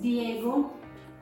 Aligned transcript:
Diego 0.00 0.72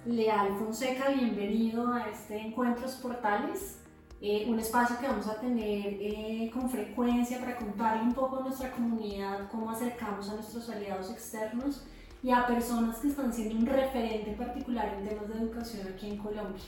Leal 0.07 0.57
Fonseca, 0.59 1.09
bienvenido 1.09 1.93
a 1.93 2.09
este 2.09 2.39
Encuentros 2.39 2.93
Portales, 2.97 3.79
eh, 4.21 4.47
un 4.49 4.59
espacio 4.59 4.99
que 4.99 5.07
vamos 5.07 5.27
a 5.27 5.41
tener 5.41 5.97
eh, 6.01 6.51
con 6.53 6.71
frecuencia 6.71 7.41
para 7.41 7.57
contarle 7.57 8.03
un 8.03 8.13
poco 8.13 8.39
a 8.39 8.43
nuestra 8.43 8.71
comunidad 8.71 9.51
cómo 9.51 9.71
acercamos 9.71 10.29
a 10.29 10.35
nuestros 10.35 10.69
aliados 10.71 11.11
externos 11.11 11.85
y 12.23 12.31
a 12.31 12.47
personas 12.47 12.99
que 12.99 13.09
están 13.09 13.33
siendo 13.33 13.57
un 13.57 13.67
referente 13.67 14.33
particular 14.33 14.95
en 14.95 15.09
temas 15.09 15.29
de 15.29 15.41
educación 15.41 15.89
aquí 15.89 16.11
en 16.11 16.19
Colombia. 16.19 16.63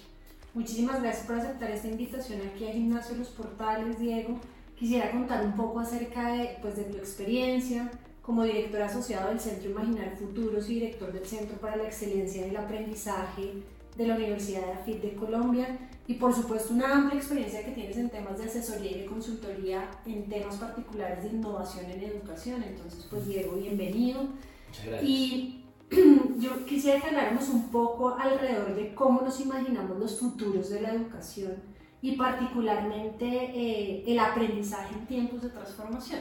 Muchísimas 0.55 1.01
gracias 1.01 1.27
por 1.27 1.37
aceptar 1.37 1.71
esta 1.71 1.89
invitación 1.89 2.41
aquí 2.47 2.69
a 2.69 2.73
Gimnasio 2.73 3.17
Los 3.17 3.29
Portales, 3.29 3.99
Diego. 3.99 4.39
Quisiera 4.77 5.11
contar 5.11 5.45
un 5.45 5.53
poco 5.53 5.81
acerca 5.81 6.33
de, 6.33 6.59
pues, 6.61 6.77
de 6.77 6.85
tu 6.85 6.97
experiencia 6.99 7.91
como 8.23 8.45
director 8.45 8.83
asociado 8.83 9.29
del 9.29 9.41
Centro 9.41 9.71
Imaginar 9.71 10.17
Futuros 10.17 10.71
y 10.71 10.75
director 10.75 11.13
del 11.13 11.27
Centro 11.27 11.57
para 11.59 11.77
la 11.77 11.85
Excelencia 11.85 12.45
en 12.45 12.51
el 12.51 12.57
Aprendizaje 12.57 13.63
de 13.97 14.07
la 14.07 14.15
Universidad 14.15 14.65
de 14.65 14.73
AFIT 14.73 15.03
de 15.03 15.15
Colombia 15.15 15.91
y 16.07 16.15
por 16.15 16.35
supuesto 16.35 16.73
una 16.73 16.93
amplia 16.93 17.19
experiencia 17.19 17.65
que 17.65 17.73
tienes 17.73 17.97
en 17.97 18.11
temas 18.11 18.39
de 18.39 18.45
asesoría 18.45 18.93
y 18.93 19.01
de 19.01 19.07
consultoría 19.07 19.91
en 20.07 20.29
temas 20.29 20.57
particulares 20.57 21.25
de 21.25 21.31
innovación 21.31 21.87
en 21.91 22.03
educación. 22.03 22.63
Entonces, 22.63 23.07
pues 23.11 23.27
Diego, 23.27 23.57
bienvenido. 23.57 24.23
Muchas 24.69 24.87
gracias. 24.87 25.11
Y 25.11 25.65
yo 26.39 26.65
quisiera 26.65 27.01
que 27.01 27.09
habláramos 27.09 27.49
un 27.49 27.71
poco 27.71 28.17
alrededor 28.17 28.75
de 28.75 28.95
cómo 28.95 29.21
nos 29.21 29.41
imaginamos 29.41 29.99
los 29.99 30.19
futuros 30.19 30.71
de 30.71 30.81
la 30.81 30.95
educación 30.95 31.55
y 32.01 32.17
particularmente 32.17 33.27
eh, 33.27 34.05
el 34.07 34.19
aprendizaje 34.19 34.95
en 34.95 35.07
tiempos 35.07 35.43
de 35.43 35.51
transformación. 35.51 36.21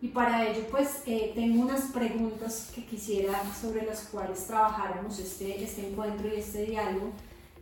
Y 0.00 0.08
para 0.08 0.48
ello, 0.48 0.64
pues 0.70 1.02
eh, 1.06 1.32
tengo 1.34 1.62
unas 1.62 1.90
preguntas 1.90 2.70
que 2.72 2.84
quisiera 2.84 3.42
sobre 3.52 3.84
las 3.84 4.02
cuales 4.02 4.46
trabajáramos 4.46 5.18
este, 5.18 5.62
este 5.62 5.88
encuentro 5.88 6.28
y 6.28 6.38
este 6.38 6.66
diálogo 6.66 7.12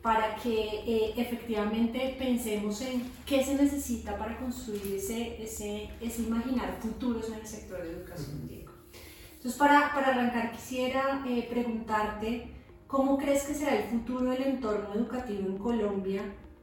para 0.02 0.36
que 0.36 0.82
eh, 0.86 1.14
efectivamente 1.16 2.14
pensemos 2.18 2.80
en 2.82 3.10
qué 3.24 3.42
se 3.42 3.54
necesita 3.54 4.16
para 4.18 4.38
construir 4.38 4.94
ese, 4.94 5.42
ese, 5.42 5.88
ese 6.00 6.22
imaginar 6.22 6.78
futuros 6.80 7.28
en 7.28 7.34
el 7.34 7.46
sector 7.46 7.82
de 7.82 7.90
educación. 7.90 8.48
Entonces, 8.48 9.58
para, 9.58 9.92
para 9.94 10.08
arrancar, 10.08 10.52
quisiera 10.52 11.24
eh, 11.26 11.46
preguntarte 11.48 12.52
cómo 12.86 13.16
crees 13.16 13.44
que 13.44 13.54
será 13.54 13.76
el 13.76 13.84
futuro 13.84 14.30
del 14.30 14.42
entorno 14.42 14.94
educativo 14.94 15.46
en 15.46 15.58
Colombia 15.58 16.22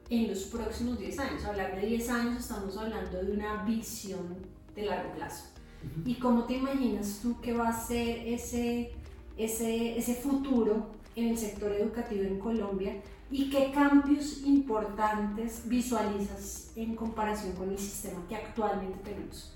en 0.09 0.29
los 0.29 0.43
próximos 0.43 0.99
10 0.99 1.19
años. 1.19 1.43
Hablar 1.43 1.75
de 1.75 1.87
10 1.87 2.09
años 2.09 2.39
estamos 2.41 2.77
hablando 2.77 3.23
de 3.23 3.31
una 3.31 3.63
visión 3.63 4.37
de 4.75 4.85
largo 4.85 5.13
plazo. 5.13 5.52
¿Y 6.05 6.15
cómo 6.15 6.43
te 6.45 6.55
imaginas 6.55 7.19
tú 7.21 7.39
que 7.41 7.53
va 7.53 7.69
a 7.69 7.85
ser 7.85 8.27
ese, 8.27 8.91
ese, 9.37 9.97
ese 9.97 10.15
futuro 10.15 10.87
en 11.15 11.29
el 11.29 11.37
sector 11.37 11.71
educativo 11.71 12.23
en 12.23 12.39
Colombia 12.39 13.01
y 13.31 13.49
qué 13.49 13.71
cambios 13.71 14.43
importantes 14.43 15.67
visualizas 15.67 16.71
en 16.75 16.95
comparación 16.95 17.53
con 17.53 17.69
el 17.69 17.79
sistema 17.79 18.21
que 18.27 18.35
actualmente 18.35 18.97
tenemos? 19.03 19.53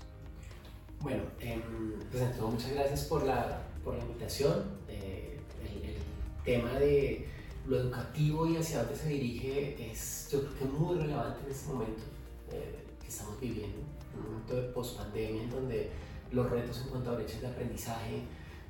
Bueno, 1.00 1.22
eh, 1.40 1.62
pues 2.10 2.22
Antonio, 2.22 2.48
muchas 2.52 2.72
gracias 2.72 3.04
por 3.04 3.24
la, 3.24 3.62
por 3.84 3.96
la 3.96 4.02
invitación. 4.04 4.64
Eh, 4.88 5.38
el, 5.62 5.90
el, 5.90 5.96
tema 6.44 6.78
de 6.78 7.28
lo 7.66 7.78
educativo 7.78 8.46
y 8.46 8.56
hacia 8.56 8.82
dónde 8.82 8.96
se 8.96 9.08
dirige 9.10 9.92
es 9.92 10.28
yo 10.32 10.40
creo 10.40 10.58
que 10.58 10.64
muy 10.64 10.96
relevante 10.96 11.40
en 11.44 11.52
este 11.52 11.72
momento 11.72 12.02
eh, 12.50 12.84
que 13.00 13.08
estamos 13.08 13.38
viviendo, 13.40 13.78
un 14.16 14.32
momento 14.32 14.56
de 14.56 14.62
post-pandemia 14.72 15.42
en 15.42 15.50
donde 15.50 15.90
los 16.32 16.50
retos 16.50 16.82
en 16.82 16.88
cuanto 16.90 17.10
a 17.10 17.14
brechas 17.16 17.40
de 17.40 17.48
aprendizaje, 17.48 18.22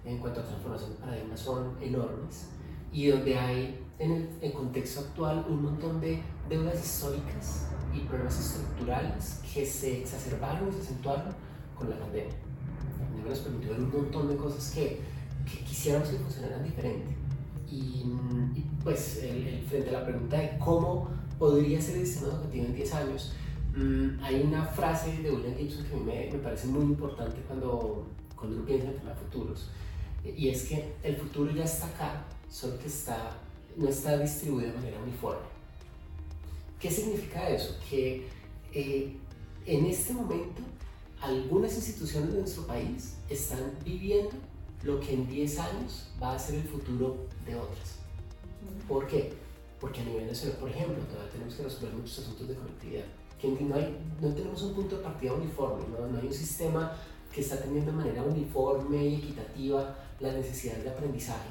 en 0.04 0.18
cuanto 0.18 0.40
a 0.40 0.44
transformación 0.44 0.90
de 0.90 0.96
paradigmas 0.96 1.40
son 1.40 1.76
enormes 1.80 2.48
y 2.92 3.08
donde 3.08 3.38
hay 3.38 3.84
en 3.98 4.12
el, 4.12 4.28
el 4.40 4.52
contexto 4.52 5.00
actual 5.00 5.44
un 5.48 5.62
montón 5.62 6.00
de 6.00 6.22
deudas 6.48 6.82
históricas 6.82 7.66
y 7.94 8.00
problemas 8.00 8.38
estructurales 8.38 9.40
que 9.52 9.66
se 9.66 10.00
exacerbaron 10.00 10.68
y 10.68 10.72
se 10.72 10.80
acentuaron 10.80 11.34
con 11.76 11.90
la 11.90 11.98
pandemia. 11.98 12.32
La 12.98 13.06
pandemia 13.06 13.30
nos 13.30 13.38
permitió 13.40 13.70
ver 13.70 13.80
un 13.80 13.92
montón 13.92 14.28
de 14.28 14.36
cosas 14.36 14.70
que, 14.72 15.00
que 15.44 15.64
quisiéramos 15.64 16.08
que 16.08 16.16
funcionaran 16.16 16.64
diferente. 16.64 17.16
Y, 17.70 18.04
y 18.54 18.64
pues 18.82 19.22
el, 19.22 19.46
el, 19.46 19.62
frente 19.66 19.90
a 19.90 20.00
la 20.00 20.04
pregunta 20.04 20.38
de 20.38 20.58
cómo 20.58 21.10
podría 21.38 21.80
ser 21.80 21.98
el 21.98 22.06
sistema 22.06 22.32
educativo 22.32 22.64
en 22.66 22.74
10 22.74 22.94
años, 22.94 23.32
mmm, 23.76 24.22
hay 24.22 24.40
una 24.42 24.64
frase 24.64 25.22
de 25.22 25.30
William 25.30 25.56
Gibson 25.56 25.84
que 25.84 25.94
a 25.94 25.96
mí 25.96 26.04
me, 26.04 26.30
me, 26.32 26.38
parece 26.38 26.66
muy 26.66 26.82
importante 26.82 27.40
cuando, 27.46 28.06
cuando 28.36 28.56
uno 28.56 28.66
piensa 28.66 28.88
en 28.88 28.96
tema 28.98 29.14
futuros. 29.14 29.70
Y 30.24 30.48
es 30.48 30.64
que 30.64 30.92
el 31.02 31.16
futuro 31.16 31.50
ya 31.52 31.64
está 31.64 31.86
acá, 31.86 32.24
solo 32.50 32.78
que 32.78 32.86
está, 32.86 33.36
no 33.76 33.88
está 33.88 34.18
distribuido 34.18 34.70
de 34.70 34.76
manera 34.76 34.98
uniforme. 35.02 35.46
¿Qué 36.80 36.90
significa 36.90 37.48
eso? 37.48 37.76
Que 37.88 38.26
eh, 38.72 39.16
en 39.66 39.86
este 39.86 40.12
momento 40.12 40.62
algunas 41.20 41.74
instituciones 41.74 42.32
de 42.32 42.40
nuestro 42.40 42.66
país 42.66 43.16
están 43.28 43.72
viviendo 43.84 44.34
lo 44.82 45.00
que 45.00 45.14
en 45.14 45.28
10 45.28 45.58
años 45.58 46.10
va 46.22 46.34
a 46.34 46.38
ser 46.38 46.56
el 46.56 46.62
futuro 46.62 47.26
de 47.44 47.56
otras. 47.56 47.96
¿Por 48.86 49.06
qué? 49.06 49.32
Porque 49.80 50.00
a 50.00 50.04
nivel 50.04 50.26
nacional, 50.26 50.58
por 50.58 50.70
ejemplo, 50.70 50.96
todavía 51.04 51.32
tenemos 51.32 51.54
que 51.54 51.62
resolver 51.64 51.92
muchos 51.94 52.18
asuntos 52.20 52.48
de 52.48 52.54
conectividad. 52.54 53.04
Que 53.40 53.48
no, 53.48 53.74
hay, 53.74 53.96
no 54.20 54.34
tenemos 54.34 54.62
un 54.62 54.74
punto 54.74 54.96
de 54.96 55.02
partida 55.02 55.32
uniforme, 55.32 55.84
¿no? 55.88 56.06
no 56.08 56.18
hay 56.18 56.26
un 56.26 56.32
sistema 56.32 56.92
que 57.32 57.40
está 57.40 57.60
teniendo 57.60 57.92
de 57.92 57.96
manera 57.96 58.22
uniforme 58.22 59.06
y 59.06 59.14
equitativa 59.16 59.96
las 60.20 60.34
necesidades 60.34 60.84
de 60.84 60.90
aprendizaje 60.90 61.50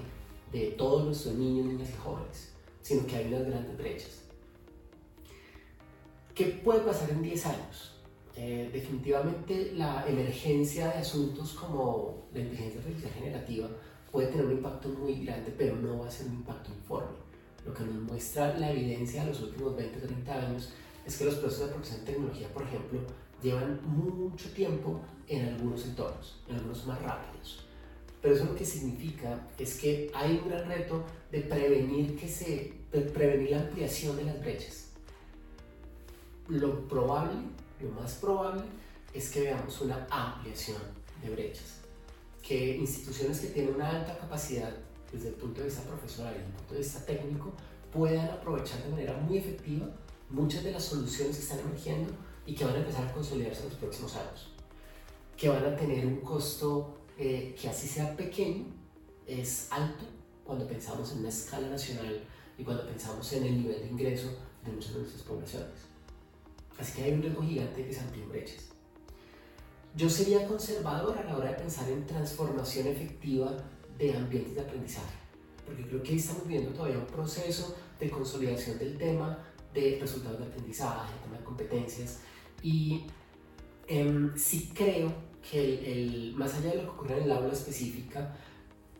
de 0.51 0.71
todos 0.71 1.05
nuestros 1.05 1.35
niños, 1.35 1.65
niñas 1.65 1.89
y 1.89 1.97
jóvenes, 1.97 2.51
sino 2.81 3.05
que 3.05 3.15
hay 3.15 3.27
unas 3.27 3.45
grandes 3.45 3.77
brechas. 3.77 4.21
¿Qué 6.33 6.45
puede 6.63 6.81
pasar 6.81 7.09
en 7.09 7.21
10 7.23 7.45
años? 7.47 7.93
Eh, 8.35 8.69
definitivamente 8.71 9.71
la 9.75 10.05
emergencia 10.07 10.89
de 10.89 10.99
asuntos 10.99 11.53
como 11.53 12.27
la 12.33 12.41
inteligencia 12.41 12.79
artificial 12.81 13.13
generativa 13.13 13.67
puede 14.11 14.27
tener 14.27 14.45
un 14.45 14.51
impacto 14.51 14.89
muy 14.89 15.25
grande, 15.25 15.53
pero 15.57 15.75
no 15.75 15.99
va 15.99 16.07
a 16.07 16.11
ser 16.11 16.27
un 16.27 16.35
impacto 16.35 16.71
uniforme. 16.71 17.17
Lo 17.65 17.73
que 17.73 17.83
nos 17.83 17.95
muestra 17.95 18.55
la 18.57 18.71
evidencia 18.71 19.23
de 19.23 19.29
los 19.29 19.41
últimos 19.41 19.75
20 19.75 19.97
o 19.97 20.01
30 20.01 20.33
años 20.33 20.73
es 21.07 21.17
que 21.17 21.23
los 21.23 21.35
procesos 21.35 21.67
de 21.67 21.71
aproximación 21.71 22.05
de 22.05 22.11
tecnología, 22.11 22.53
por 22.53 22.63
ejemplo, 22.63 22.99
llevan 23.41 23.79
mucho 23.85 24.51
tiempo 24.51 24.99
en 25.29 25.47
algunos 25.47 25.85
entornos, 25.85 26.41
en 26.49 26.57
algunos 26.57 26.85
más 26.85 27.01
rápidos. 27.01 27.65
Pero 28.21 28.35
eso 28.35 28.43
lo 28.43 28.55
que 28.55 28.65
significa 28.65 29.47
es 29.57 29.79
que 29.79 30.11
hay 30.13 30.41
un 30.43 30.49
gran 30.49 30.67
reto 30.67 31.05
de 31.31 31.41
prevenir, 31.41 32.17
que 32.17 32.27
se, 32.27 32.73
prevenir 33.13 33.51
la 33.51 33.61
ampliación 33.61 34.17
de 34.17 34.25
las 34.25 34.41
brechas. 34.41 34.89
Lo 36.49 36.87
probable 36.87 37.39
lo 37.79 37.91
más 37.91 38.15
probable 38.15 38.63
es 39.13 39.29
que 39.29 39.41
veamos 39.41 39.79
una 39.81 40.07
ampliación 40.09 40.81
de 41.21 41.29
brechas, 41.29 41.79
que 42.41 42.75
instituciones 42.77 43.39
que 43.39 43.47
tienen 43.47 43.75
una 43.75 43.91
alta 43.91 44.17
capacidad 44.17 44.73
desde 45.11 45.29
el 45.29 45.35
punto 45.35 45.61
de 45.61 45.67
vista 45.67 45.83
profesional 45.83 46.33
y 46.33 46.39
desde 46.39 46.49
el 46.49 46.55
punto 46.55 46.73
de 46.73 46.79
vista 46.79 47.05
técnico 47.05 47.53
puedan 47.93 48.29
aprovechar 48.29 48.83
de 48.83 48.89
manera 48.89 49.13
muy 49.17 49.37
efectiva 49.37 49.87
muchas 50.29 50.63
de 50.63 50.71
las 50.71 50.83
soluciones 50.83 51.37
que 51.37 51.43
están 51.43 51.59
emergiendo 51.59 52.13
y 52.45 52.55
que 52.55 52.65
van 52.65 52.75
a 52.75 52.79
empezar 52.79 53.07
a 53.07 53.13
consolidarse 53.13 53.63
en 53.63 53.69
los 53.69 53.77
próximos 53.77 54.15
años, 54.15 54.51
que 55.35 55.49
van 55.49 55.65
a 55.65 55.75
tener 55.75 56.05
un 56.05 56.21
costo 56.21 56.97
eh, 57.17 57.55
que 57.59 57.69
así 57.69 57.87
sea 57.87 58.15
pequeño, 58.15 58.65
es 59.25 59.67
alto 59.71 60.05
cuando 60.43 60.65
pensamos 60.67 61.11
en 61.11 61.19
una 61.19 61.29
escala 61.29 61.67
nacional 61.67 62.23
y 62.57 62.63
cuando 62.63 62.87
pensamos 62.87 63.31
en 63.33 63.43
el 63.43 63.61
nivel 63.61 63.81
de 63.81 63.87
ingreso 63.87 64.29
de 64.65 64.71
muchas 64.71 64.93
de 64.93 64.99
nuestras 64.99 65.23
poblaciones. 65.23 65.87
Así 66.79 66.93
que 66.93 67.03
hay 67.03 67.13
un 67.13 67.21
riesgo 67.21 67.43
gigante 67.43 67.85
que 67.85 67.93
se 67.93 67.99
amplíen 67.99 68.29
brechas. 68.29 68.69
Yo 69.95 70.09
sería 70.09 70.47
conservador 70.47 71.17
a 71.17 71.23
la 71.23 71.37
hora 71.37 71.49
de 71.49 71.55
pensar 71.55 71.89
en 71.89 72.05
transformación 72.05 72.87
efectiva 72.87 73.57
de 73.97 74.15
ambientes 74.15 74.55
de 74.55 74.61
aprendizaje, 74.61 75.15
porque 75.65 75.87
creo 75.87 76.03
que 76.03 76.15
estamos 76.15 76.47
viendo 76.47 76.69
todavía 76.71 76.99
un 76.99 77.07
proceso 77.07 77.75
de 77.99 78.09
consolidación 78.09 78.77
del 78.77 78.97
tema 78.97 79.39
de 79.73 79.97
resultados 79.99 80.39
de 80.39 80.45
aprendizaje, 80.45 81.13
tema 81.23 81.37
de 81.37 81.43
competencias, 81.43 82.19
y 82.61 83.03
eh, 83.87 84.31
sí 84.35 84.71
creo 84.73 85.13
que 85.49 85.63
el, 85.63 85.85
el, 85.85 86.35
más 86.35 86.55
allá 86.55 86.71
de 86.71 86.77
lo 86.77 86.83
que 86.83 86.89
ocurre 86.89 87.17
en 87.17 87.23
el 87.23 87.31
aula 87.31 87.53
específica, 87.53 88.35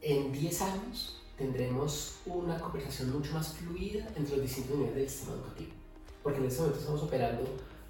en 0.02 0.32
10 0.32 0.62
años 0.62 1.22
tendremos 1.38 2.20
una 2.26 2.60
conversación 2.60 3.12
mucho 3.12 3.34
más 3.34 3.54
fluida 3.54 4.08
entre 4.16 4.38
los 4.38 4.46
distintos 4.46 4.78
niveles 4.78 4.96
del 4.96 5.10
sistema 5.10 5.36
educativo 5.36 5.78
porque 6.28 6.42
en 6.42 6.48
este 6.48 6.60
momento 6.60 6.80
estamos 6.82 7.04
operando 7.04 7.44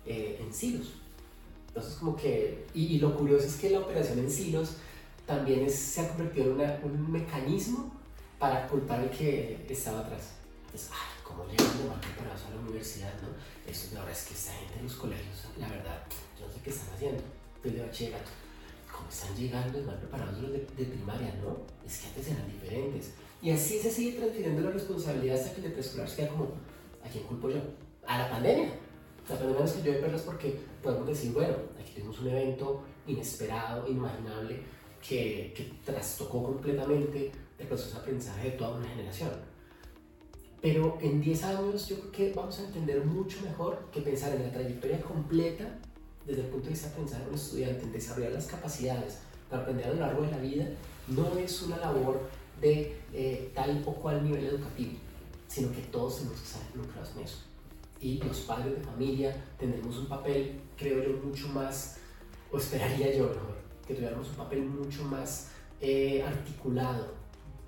eh, 0.05 0.37
en 0.39 0.53
silos. 0.53 0.93
Entonces, 1.69 1.95
como 1.95 2.15
que, 2.15 2.67
y, 2.75 2.85
y, 2.85 2.99
lo 2.99 3.17
curioso 3.17 3.47
es 3.47 3.55
que 3.55 3.71
la 3.71 3.79
operación 3.79 4.19
en 4.19 4.29
silos 4.29 4.77
también 5.25 5.65
es, 5.65 5.73
se 5.73 6.01
ha 6.01 6.09
convertido 6.09 6.45
en 6.45 6.51
una, 6.51 6.79
un 6.83 7.11
mecanismo 7.11 7.91
para 8.37 8.67
culpar 8.67 8.99
al 8.99 9.09
que 9.09 9.65
estaba 9.67 10.01
atrás. 10.01 10.33
Entonces, 10.65 10.91
ay, 10.91 11.16
¿cómo 11.27 11.43
de 11.45 11.57
mal 11.89 11.99
preparados 11.99 12.45
a 12.45 12.55
la 12.55 12.61
universidad? 12.61 13.13
¿no? 13.21 13.27
La 13.93 13.99
verdad 13.99 14.17
es 14.17 14.27
que 14.27 14.33
esta 14.33 14.53
gente 14.53 14.79
en 14.79 14.83
los 14.83 14.95
colegios, 14.95 15.37
la 15.59 15.67
verdad, 15.67 16.03
yo 16.39 16.47
no 16.47 16.53
sé 16.53 16.59
qué 16.63 16.69
están 16.69 16.93
haciendo, 16.95 17.23
desde 17.63 17.81
bachillerato, 17.81 18.31
cómo 18.91 19.09
están 19.09 19.35
llegando 19.35 19.81
mal 19.83 19.97
preparados 19.99 20.39
los 20.39 20.51
de, 20.53 20.59
primaria, 20.59 21.35
no, 21.43 21.57
es 21.85 21.97
que 21.99 22.07
antes 22.07 22.27
eran 22.27 22.47
diferentes. 22.47 23.11
Y 23.41 23.51
así 23.51 23.79
se 23.79 23.91
sigue 23.91 24.17
transfiriendo 24.17 24.61
la 24.61 24.71
responsabilidad 24.71 25.37
hasta 25.37 25.51
que 25.51 25.57
el 25.57 25.63
de 25.63 25.69
preescolar 25.71 26.09
se 26.09 26.15
queda 26.15 26.29
como, 26.29 26.45
¿a 27.03 27.09
quién 27.09 27.23
culpo 27.25 27.49
yo? 27.49 27.59
A 28.07 28.17
la 28.19 28.29
pandemia. 28.29 28.69
La 29.29 29.35
pandemia 29.35 29.61
nos 29.61 29.71
cayó 29.73 29.91
de 29.91 29.99
perlas 29.99 30.21
porque 30.21 30.59
podemos 30.81 31.07
decir, 31.07 31.33
bueno, 31.33 31.55
aquí 31.79 31.91
tenemos 31.93 32.19
un 32.19 32.29
evento 32.29 32.83
inesperado, 33.05 33.87
inimaginable, 33.87 34.61
que, 35.07 35.53
que 35.55 35.71
trastocó 35.85 36.43
completamente 36.43 37.31
el 37.59 37.67
proceso 37.67 37.95
de 37.95 38.01
aprendizaje 38.01 38.51
de 38.51 38.57
toda 38.57 38.77
una 38.77 38.87
generación. 38.87 39.56
Pero 40.61 40.97
en 41.01 41.21
10 41.21 41.43
años 41.43 41.87
yo 41.87 41.99
creo 41.99 42.11
que 42.11 42.33
vamos 42.33 42.59
a 42.59 42.65
entender 42.65 43.05
mucho 43.05 43.41
mejor 43.41 43.87
que 43.91 44.01
pensar 44.01 44.33
en 44.35 44.43
la 44.43 44.51
trayectoria 44.51 44.99
completa 45.01 45.77
desde 46.25 46.41
el 46.41 46.47
punto 46.47 46.65
de 46.65 46.71
vista 46.71 46.89
de 46.89 46.95
pensar 46.95 47.21
en 47.21 47.29
un 47.29 47.35
estudiante, 47.35 47.83
en 47.83 47.91
desarrollar 47.93 48.33
las 48.33 48.47
capacidades 48.47 49.19
para 49.49 49.61
aprender 49.61 49.87
a 49.87 49.93
lo 49.93 49.99
largo 49.99 50.23
de 50.23 50.31
la 50.31 50.37
vida, 50.37 50.65
no 51.07 51.37
es 51.37 51.61
una 51.61 51.77
labor 51.77 52.19
de 52.59 52.97
eh, 53.13 53.51
tal 53.53 53.81
o 53.85 53.93
cual 53.93 54.23
nivel 54.23 54.45
educativo, 54.45 54.93
sino 55.47 55.71
que 55.71 55.81
todos 55.83 56.17
tenemos 56.17 56.39
que 56.39 56.45
estar 56.47 56.61
involucrados 56.73 57.11
en 57.15 57.23
eso. 57.23 57.37
Y 58.01 58.17
los 58.19 58.39
padres 58.41 58.77
de 58.77 58.83
familia 58.83 59.35
tendremos 59.57 59.97
un 59.97 60.07
papel, 60.07 60.59
creo 60.75 61.01
yo, 61.01 61.25
mucho 61.25 61.47
más, 61.47 61.97
o 62.51 62.57
esperaría 62.57 63.15
yo 63.15 63.23
mejor, 63.23 63.57
que 63.87 63.93
tuviéramos 63.93 64.27
un 64.29 64.35
papel 64.35 64.65
mucho 64.65 65.03
más 65.03 65.49
eh, 65.79 66.23
articulado 66.23 67.13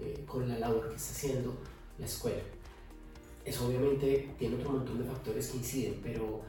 eh, 0.01 0.23
con 0.27 0.47
la 0.49 0.59
labor 0.59 0.89
que 0.89 0.95
está 0.95 1.11
haciendo 1.11 1.55
la 1.97 2.05
escuela. 2.05 2.41
Eso 3.45 3.67
obviamente 3.67 4.29
tiene 4.37 4.55
otro 4.55 4.71
montón 4.71 4.99
de 4.99 5.05
factores 5.05 5.47
que 5.49 5.57
inciden, 5.57 5.99
pero 6.03 6.41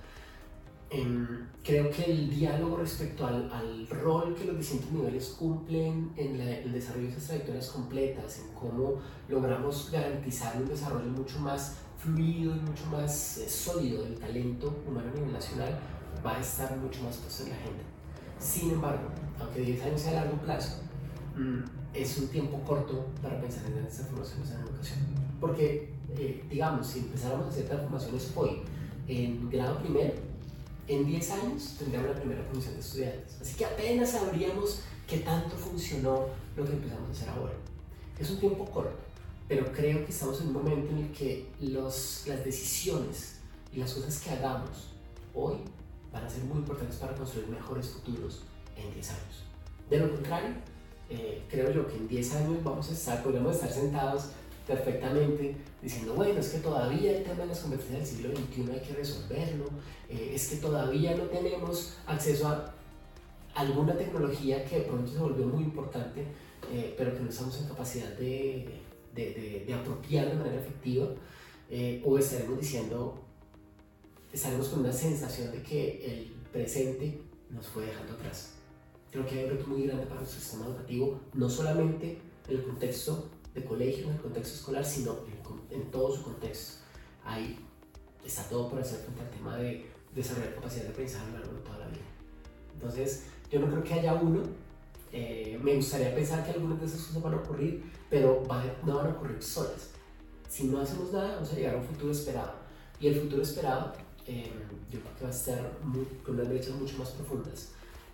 Em, 0.92 1.46
creo 1.62 1.88
que 1.88 2.04
el 2.04 2.28
diálogo 2.28 2.78
respecto 2.78 3.24
al, 3.24 3.48
al, 3.52 3.86
rol 3.88 4.34
que 4.34 4.44
los 4.44 4.58
distintos 4.58 4.90
niveles 4.90 5.28
cumplen 5.38 6.10
en 6.16 6.40
el 6.40 6.72
desarrollo 6.72 7.06
de 7.06 7.12
esas 7.12 7.28
trayectorias 7.28 7.68
completas, 7.68 8.40
en 8.40 8.52
cómo 8.54 8.94
logramos 9.28 9.88
garantizar 9.92 10.56
un 10.60 10.66
desarrollo 10.66 11.08
mucho 11.10 11.38
más 11.38 11.76
fluido 11.96 12.56
y 12.56 12.58
mucho 12.58 12.86
más 12.86 13.38
eh, 13.38 13.48
sólido 13.48 14.02
del 14.02 14.18
talento 14.18 14.82
humano 14.84 15.10
a 15.12 15.14
nivel 15.14 15.32
nacional, 15.32 15.78
va 16.26 16.36
a 16.38 16.40
estar 16.40 16.76
mucho 16.76 17.04
más 17.04 17.18
puesto 17.18 17.44
en 17.44 17.50
la 17.50 17.54
agenda. 17.54 17.84
Sin 18.40 18.70
embargo, 18.72 19.10
aunque 19.38 19.60
10 19.60 19.84
años 19.84 20.00
sea 20.00 20.24
largo 20.24 20.38
plazo, 20.38 20.82
mm, 21.36 21.60
es 21.94 22.18
un 22.18 22.26
tiempo 22.26 22.60
corto 22.66 23.06
para 23.22 23.40
pensar 23.40 23.64
en 23.66 23.78
estas 23.78 24.08
transformaciones 24.08 24.50
en 24.50 24.56
la 24.56 24.64
educación. 24.64 25.29
Porque, 25.40 25.90
eh, 26.16 26.44
digamos, 26.50 26.86
si 26.86 27.00
empezáramos 27.00 27.46
a 27.46 27.48
hacer 27.50 27.66
transformaciones 27.66 28.30
hoy 28.36 28.62
en 29.08 29.48
grado 29.50 29.78
primero, 29.78 30.12
en 30.86 31.06
10 31.06 31.30
años 31.30 31.76
tendríamos 31.78 32.10
la 32.10 32.16
primera 32.16 32.46
comisión 32.48 32.74
de 32.74 32.80
estudiantes. 32.80 33.40
Así 33.40 33.56
que 33.56 33.64
apenas 33.64 34.10
sabríamos 34.10 34.80
qué 35.06 35.18
tanto 35.18 35.56
funcionó 35.56 36.26
lo 36.56 36.64
que 36.64 36.72
empezamos 36.72 37.08
a 37.08 37.12
hacer 37.12 37.28
ahora. 37.30 37.52
Es 38.18 38.30
un 38.30 38.38
tiempo 38.38 38.64
corto, 38.66 38.98
pero 39.48 39.72
creo 39.72 40.04
que 40.04 40.10
estamos 40.10 40.40
en 40.40 40.48
un 40.48 40.52
momento 40.52 40.90
en 40.90 40.98
el 40.98 41.12
que 41.12 41.48
los, 41.60 42.24
las 42.26 42.44
decisiones 42.44 43.36
y 43.72 43.78
las 43.78 43.92
cosas 43.94 44.20
que 44.20 44.30
hagamos 44.30 44.90
hoy 45.34 45.56
van 46.12 46.24
a 46.24 46.28
ser 46.28 46.42
muy 46.44 46.58
importantes 46.58 46.96
para 46.96 47.14
construir 47.14 47.48
mejores 47.48 47.88
futuros 47.88 48.42
en 48.76 48.92
10 48.92 49.10
años. 49.10 49.44
De 49.88 49.98
lo 49.98 50.10
contrario, 50.10 50.50
eh, 51.08 51.42
creo 51.48 51.70
yo 51.72 51.86
que 51.86 51.96
en 51.96 52.08
10 52.08 52.34
años 52.34 52.64
vamos 52.64 52.90
a 52.90 52.92
estar, 52.92 53.22
podríamos 53.22 53.54
estar 53.54 53.70
sentados 53.70 54.30
perfectamente 54.70 55.56
diciendo, 55.82 56.14
bueno, 56.14 56.38
es 56.38 56.50
que 56.50 56.58
todavía 56.58 57.18
el 57.18 57.24
tema 57.24 57.40
de 57.40 57.46
las 57.46 57.58
conversaciones 57.58 58.08
del 58.08 58.18
siglo 58.18 58.36
XXI 58.36 58.72
hay 58.72 58.86
que 58.86 58.94
resolverlo, 58.94 59.64
eh, 60.08 60.32
es 60.32 60.48
que 60.48 60.56
todavía 60.56 61.16
no 61.16 61.24
tenemos 61.24 61.96
acceso 62.06 62.46
a 62.46 62.72
alguna 63.56 63.96
tecnología 63.96 64.64
que 64.64 64.76
de 64.76 64.82
pronto 64.82 65.10
se 65.10 65.18
volvió 65.18 65.46
muy 65.46 65.64
importante, 65.64 66.24
eh, 66.72 66.94
pero 66.96 67.12
que 67.12 67.20
no 67.20 67.30
estamos 67.30 67.60
en 67.60 67.66
capacidad 67.66 68.10
de, 68.10 68.68
de, 69.12 69.64
de, 69.66 69.74
apropiar 69.74 70.28
de 70.28 70.34
manera 70.36 70.60
efectiva, 70.60 71.08
eh, 71.68 72.00
o 72.04 72.16
estaremos 72.16 72.60
diciendo, 72.60 73.18
estaremos 74.32 74.68
con 74.68 74.80
una 74.80 74.92
sensación 74.92 75.50
de 75.50 75.62
que 75.62 76.04
el 76.06 76.32
presente 76.52 77.20
nos 77.50 77.66
fue 77.66 77.86
dejando 77.86 78.12
atrás. 78.12 78.52
Creo 79.10 79.26
que 79.26 79.40
hay 79.40 79.44
un 79.46 79.50
reto 79.50 79.66
muy 79.66 79.82
grande 79.82 80.06
para 80.06 80.20
nuestro 80.20 80.40
sistema 80.40 80.66
educativo, 80.66 81.20
no 81.34 81.50
solamente 81.50 82.20
en 82.48 82.56
el 82.56 82.62
contexto 82.62 83.30
de 83.54 83.64
colegio, 83.64 84.06
en 84.08 84.14
el 84.14 84.20
contexto 84.20 84.54
escolar, 84.54 84.84
sino 84.84 85.18
en, 85.70 85.80
en 85.80 85.90
todo 85.90 86.14
su 86.14 86.22
contexto. 86.22 86.82
Ahí 87.24 87.58
está 88.24 88.42
todo 88.44 88.70
por 88.70 88.80
hacer 88.80 89.00
frente 89.00 89.22
al 89.22 89.30
tema 89.30 89.56
de 89.56 89.86
desarrollar 90.14 90.54
capacidad 90.54 90.84
de 90.84 90.90
aprendizaje 90.90 91.24
a 91.24 91.28
lo 91.28 91.38
largo 91.38 91.54
de 91.54 91.60
toda 91.60 91.78
la 91.78 91.86
vida. 91.88 92.00
Entonces, 92.74 93.24
yo 93.50 93.60
no 93.60 93.66
creo 93.68 93.84
que 93.84 93.94
haya 93.94 94.14
uno. 94.14 94.42
Eh, 95.12 95.58
me 95.62 95.74
gustaría 95.74 96.14
pensar 96.14 96.44
que 96.44 96.52
algunas 96.52 96.80
de 96.80 96.86
esas 96.86 97.00
cosas 97.00 97.22
van 97.22 97.34
a 97.34 97.36
ocurrir, 97.38 97.84
pero 98.08 98.42
no 98.86 98.96
van 98.96 99.06
a 99.06 99.10
ocurrir 99.10 99.42
solas. 99.42 99.90
Si 100.48 100.64
no 100.64 100.80
hacemos 100.80 101.12
nada, 101.12 101.34
vamos 101.36 101.52
a 101.52 101.56
llegar 101.56 101.74
a 101.74 101.78
un 101.78 101.84
futuro 101.84 102.12
esperado. 102.12 102.54
Y 103.00 103.08
el 103.08 103.20
futuro 103.20 103.42
esperado, 103.42 103.92
eh, 104.26 104.52
yo 104.90 105.00
creo 105.00 105.16
que 105.16 105.24
va 105.24 105.30
a 105.30 105.32
estar 105.32 105.78
con 106.24 106.34
unas 106.34 106.48
brechas 106.48 106.74
mucho 106.74 106.98
más 106.98 107.10
profundas 107.10 107.70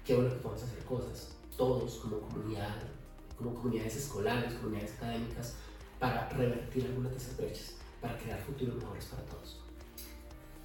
que 0.07 0.15
bueno 0.15 0.31
que 0.31 0.37
podemos 0.37 0.63
hacer 0.63 0.85
cosas, 0.85 1.29
todos 1.57 1.97
como 1.97 2.21
comunidad, 2.21 2.77
como 3.37 3.55
comunidades 3.55 3.97
escolares, 3.97 4.55
comunidades 4.55 4.95
académicas, 4.95 5.55
para 5.99 6.29
revertir 6.31 6.85
algunas 6.87 7.13
de 7.13 7.19
esas 7.19 7.37
brechas, 7.37 7.77
para 8.01 8.17
crear 8.19 8.39
futuros 8.41 8.77
mejores 8.77 9.05
para 9.07 9.23
todos. 9.25 9.61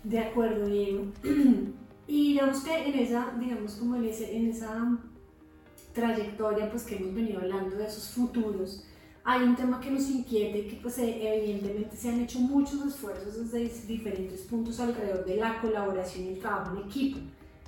De 0.04 0.20
acuerdo, 0.20 0.66
Diego. 0.66 1.06
Y 2.08 2.34
digamos 2.34 2.60
que 2.62 2.76
en 2.76 3.00
esa, 3.00 3.32
digamos 3.40 3.76
como 3.76 3.96
en, 3.96 4.04
ese, 4.04 4.36
en 4.36 4.50
esa 4.50 4.98
trayectoria 5.94 6.70
pues 6.70 6.84
que 6.84 6.98
hemos 6.98 7.14
venido 7.14 7.40
hablando 7.40 7.78
de 7.78 7.86
esos 7.86 8.10
futuros, 8.10 8.84
hay 9.24 9.44
un 9.44 9.56
tema 9.56 9.80
que 9.80 9.92
nos 9.92 10.10
inquiete, 10.10 10.68
que 10.68 10.76
pues 10.78 10.98
evidentemente 10.98 11.96
se 11.96 12.10
han 12.10 12.20
hecho 12.20 12.40
muchos 12.40 12.86
esfuerzos 12.86 13.52
desde 13.52 13.88
diferentes 13.88 14.42
puntos 14.42 14.80
alrededor 14.82 15.24
de 15.24 15.38
la 15.38 15.62
colaboración 15.62 16.26
y 16.26 16.30
el 16.30 16.40
trabajo 16.40 16.76
en 16.76 16.90
equipo, 16.90 17.20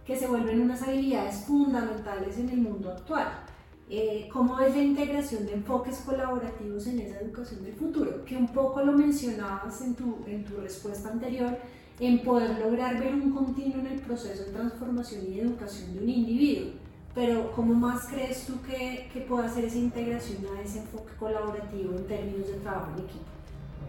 que 0.05 0.17
se 0.17 0.27
vuelven 0.27 0.61
unas 0.61 0.81
habilidades 0.81 1.45
fundamentales 1.45 2.37
en 2.37 2.49
el 2.49 2.57
mundo 2.57 2.89
actual. 2.89 3.45
Eh, 3.89 4.29
cómo 4.31 4.59
es 4.59 4.73
la 4.75 4.81
integración 4.81 5.45
de 5.45 5.53
enfoques 5.53 5.97
colaborativos 5.99 6.87
en 6.87 6.99
esa 6.99 7.19
educación 7.19 7.63
del 7.63 7.73
futuro, 7.73 8.23
que 8.25 8.37
un 8.37 8.47
poco 8.47 8.81
lo 8.81 8.93
mencionabas 8.93 9.81
en 9.81 9.93
tu, 9.93 10.23
en 10.25 10.43
tu 10.45 10.57
respuesta 10.57 11.09
anterior, 11.09 11.57
en 11.99 12.23
poder 12.23 12.59
lograr 12.59 12.99
ver 12.99 13.13
un 13.13 13.31
continuo 13.31 13.79
en 13.79 13.87
el 13.87 13.99
proceso 13.99 14.45
de 14.45 14.51
transformación 14.51 15.21
y 15.31 15.39
educación 15.39 15.93
de 15.93 16.03
un 16.03 16.09
individuo. 16.09 16.71
Pero 17.13 17.51
¿cómo 17.51 17.75
más 17.75 18.07
crees 18.07 18.47
tú 18.47 18.59
que, 18.61 19.09
que 19.13 19.21
puede 19.21 19.45
hacer 19.45 19.65
esa 19.65 19.77
integración 19.77 20.39
a 20.57 20.61
ese 20.61 20.79
enfoque 20.79 21.13
colaborativo 21.19 21.95
en 21.95 22.07
términos 22.07 22.47
de 22.47 22.53
trabajo 22.55 22.91
en 22.97 23.03
equipo? 23.03 23.25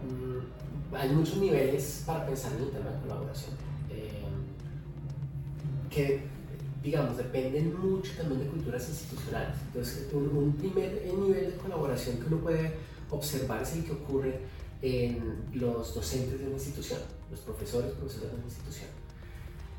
Mm, 0.05 0.95
hay 0.95 1.09
muchos 1.09 1.37
niveles 1.37 2.03
para 2.05 2.25
pensar 2.27 2.51
en 2.53 2.63
el 2.63 2.69
tema 2.69 2.91
de 2.91 3.01
colaboración. 3.01 3.55
Eh, 3.89 4.11
que 5.89 6.34
digamos, 6.85 7.17
dependen 7.17 7.77
mucho 7.79 8.11
también 8.15 8.41
de 8.41 8.47
culturas 8.47 8.87
institucionales. 8.87 9.57
Entonces, 9.65 10.07
un, 10.13 10.53
primer 10.53 11.03
nivel 11.03 11.51
de 11.51 11.57
colaboración 11.57 12.17
que 12.17 12.27
uno 12.27 12.37
puede 12.37 12.75
observar 13.09 13.63
es 13.63 13.73
el 13.73 13.85
que 13.85 13.91
ocurre 13.91 14.39
en 14.83 15.47
los 15.53 15.95
docentes 15.95 16.39
de 16.39 16.45
una 16.45 16.53
institución, 16.53 16.99
los 17.31 17.39
profesores, 17.39 17.91
profesores 17.93 18.29
de 18.29 18.35
una 18.35 18.45
institución. 18.45 18.89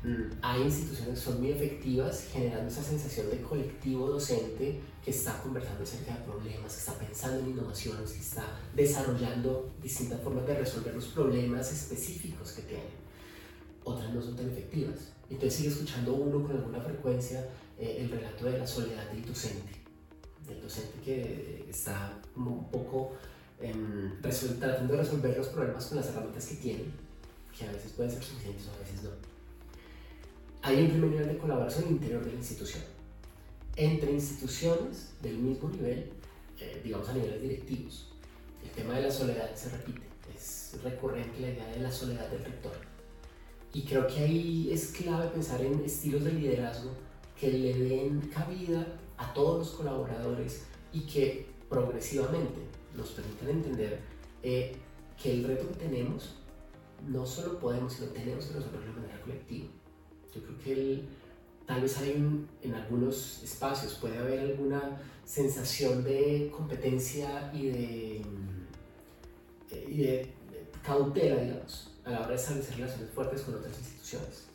Mm, 0.03 0.37
hay 0.41 0.61
instituciones 0.63 1.17
que 1.17 1.25
son 1.25 1.39
muy 1.39 1.51
efectivas 1.51 2.27
generando 2.31 2.67
esa 2.67 2.83
sensación 2.83 3.29
de 3.29 3.41
colectivo 3.41 4.09
docente 4.09 4.81
que 5.03 5.11
está 5.11 5.41
conversando 5.41 5.83
acerca 5.83 6.13
de 6.13 6.23
problemas, 6.25 6.73
que 6.73 6.79
está 6.79 6.93
pensando 6.93 7.39
en 7.39 7.51
innovaciones, 7.51 8.11
que 8.11 8.19
está 8.19 8.43
desarrollando 8.75 9.71
distintas 9.81 10.21
formas 10.21 10.45
de 10.45 10.59
resolver 10.59 10.93
los 10.93 11.05
problemas 11.05 11.71
específicos 11.71 12.51
que 12.51 12.63
tienen. 12.63 13.07
Otras 13.85 14.13
no 14.13 14.21
son 14.21 14.35
tan 14.35 14.49
efectivas 14.49 15.13
entonces 15.29 15.55
sigue 15.55 15.69
escuchando 15.69 16.13
uno 16.13 16.45
con 16.45 16.55
alguna 16.55 16.79
frecuencia 16.79 17.47
eh, 17.77 17.97
el 17.99 18.09
relato 18.09 18.45
de 18.45 18.59
la 18.59 18.67
soledad 18.67 19.09
del 19.11 19.25
docente, 19.25 19.71
del 20.47 20.61
docente 20.61 20.99
que 21.03 21.65
está 21.69 22.19
como 22.33 22.51
un 22.51 22.71
poco 22.71 23.13
em, 23.59 24.19
tratando 24.21 24.93
de 24.93 24.99
resolver 25.01 25.37
los 25.37 25.47
problemas 25.47 25.85
con 25.85 25.97
las 25.97 26.07
herramientas 26.07 26.45
que 26.45 26.55
tiene, 26.55 26.85
que 27.57 27.65
a 27.65 27.71
veces 27.71 27.91
pueden 27.91 28.11
ser 28.11 28.23
suficientes 28.23 28.67
o 28.67 28.71
a 28.75 28.79
veces 28.79 29.03
no. 29.03 29.09
Hay 30.61 30.81
un 30.81 30.89
primer 30.89 31.09
nivel 31.09 31.27
de 31.27 31.37
colaboración 31.37 31.89
interior 31.89 32.23
de 32.23 32.31
la 32.31 32.37
institución, 32.37 32.83
entre 33.75 34.11
instituciones 34.11 35.13
del 35.21 35.37
mismo 35.37 35.69
nivel, 35.69 36.11
eh, 36.59 36.81
digamos 36.83 37.07
a 37.09 37.13
niveles 37.13 37.41
directivos. 37.41 38.11
El 38.63 38.71
tema 38.71 38.95
de 38.95 39.03
la 39.03 39.11
soledad 39.11 39.53
se 39.55 39.69
repite, 39.69 40.01
es 40.35 40.75
recurrente 40.83 41.39
la 41.39 41.49
idea 41.49 41.67
de 41.67 41.79
la 41.79 41.91
soledad 41.91 42.27
del 42.29 42.43
rector 42.43 42.86
y 43.77 43.83
creo 43.83 44.07
que 44.07 44.21
ahí 44.21 44.69
es 44.71 44.87
clave 44.87 45.27
pensar 45.27 45.61
en 45.61 45.83
estilos 45.85 46.23
de 46.23 46.33
liderazgo 46.33 46.89
que 47.39 47.51
le 47.51 47.77
den 47.77 48.21
cabida 48.33 48.87
a 49.17 49.31
todos 49.35 49.59
los 49.59 49.69
colaboradores 49.69 50.63
y 50.91 51.01
que 51.01 51.45
progresivamente 51.69 52.59
nos 52.95 53.09
permitan 53.09 53.49
entender 53.49 53.99
eh, 54.41 54.75
que 55.21 55.31
el 55.31 55.43
reto 55.43 55.67
que 55.67 55.75
tenemos 55.75 56.37
no 57.07 57.23
solo 57.23 57.59
podemos, 57.59 57.93
sino 57.93 58.07
tenemos 58.07 58.45
que 58.45 58.55
resolverlo 58.55 58.87
de 58.87 58.99
manera 59.01 59.21
colectiva. 59.21 59.67
Yo 60.33 60.41
creo 60.41 60.57
que 60.57 61.03
tal 61.67 61.81
vez 61.81 61.99
hay 61.99 62.47
en 62.63 62.73
algunos 62.73 63.43
espacios 63.43 63.93
puede 63.93 64.17
haber 64.17 64.39
alguna 64.39 64.99
sensación 65.23 66.03
de 66.03 66.51
competencia 66.51 67.51
y 67.53 67.67
de, 67.67 68.21
y 69.87 69.97
de 69.97 70.33
cautela, 70.81 71.43
digamos, 71.43 71.91
a 72.07 72.11
la 72.11 72.19
hora 72.19 72.29
de 72.29 72.35
establecer 72.35 72.75
relaciones 72.77 73.09
fuertes 73.11 73.41
con 73.41 73.55
otras 73.55 73.77
instituciones. 73.77 74.45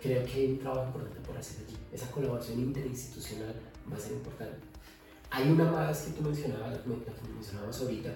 Creo 0.00 0.24
que 0.24 0.32
hay 0.32 0.46
un 0.52 0.58
trabajo 0.58 0.86
importante 0.86 1.20
por 1.26 1.36
hacer 1.36 1.64
allí. 1.66 1.76
Esa 1.92 2.10
colaboración 2.10 2.60
interinstitucional 2.60 3.54
va 3.90 3.96
a 3.96 4.00
ser 4.00 4.12
importante. 4.12 4.58
Hay 5.30 5.50
una 5.50 5.70
más 5.70 6.02
que 6.02 6.12
tú 6.12 6.22
mencionabas, 6.22 6.72
la 6.72 6.82
que 6.82 7.32
mencionábamos 7.34 7.80
ahorita, 7.80 8.14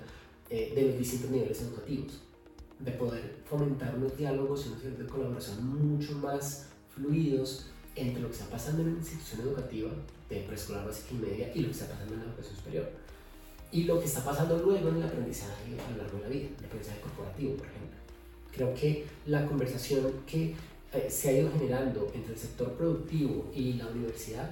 eh, 0.51 0.73
de 0.75 0.83
los 0.89 0.99
distintos 0.99 1.31
niveles 1.31 1.61
educativos, 1.63 2.21
de 2.79 2.91
poder 2.93 3.37
fomentar 3.49 3.95
unos 3.95 4.17
diálogos 4.17 4.67
y 4.67 4.69
unos 4.69 4.85
niveles 4.85 4.99
de 4.99 5.07
colaboración 5.07 5.67
mucho 5.67 6.13
más 6.19 6.69
fluidos 6.95 7.67
entre 7.95 8.21
lo 8.23 8.29
que 8.29 8.35
está 8.35 8.47
pasando 8.47 8.83
en 8.83 8.89
una 8.89 8.99
institución 8.99 9.41
educativa 9.41 9.91
de 10.29 10.41
preescolar 10.41 10.87
básica 10.87 11.15
y 11.15 11.19
media 11.19 11.53
y 11.55 11.61
lo 11.61 11.69
que 11.69 11.75
está 11.75 11.87
pasando 11.87 12.15
en 12.15 12.21
la 12.21 12.27
educación 12.27 12.57
superior. 12.57 12.91
Y 13.71 13.85
lo 13.85 13.99
que 13.99 14.05
está 14.05 14.23
pasando 14.23 14.59
luego 14.59 14.91
en 14.91 14.97
el 14.97 15.03
aprendizaje 15.03 15.79
a 15.79 15.91
lo 15.91 15.97
largo 15.97 16.19
de 16.19 16.23
la 16.25 16.29
vida, 16.29 16.49
el 16.59 16.65
aprendizaje 16.67 17.01
corporativo, 17.01 17.57
por 17.57 17.67
ejemplo. 17.67 18.02
Creo 18.53 18.75
que 18.75 19.07
la 19.27 19.47
conversación 19.47 20.13
que 20.27 20.55
eh, 20.93 21.09
se 21.11 21.29
ha 21.31 21.33
ido 21.33 21.51
generando 21.53 22.11
entre 22.15 22.35
el 22.35 22.39
sector 22.39 22.73
productivo 22.73 23.51
y 23.55 23.75
la 23.75 23.87
universidad 23.87 24.51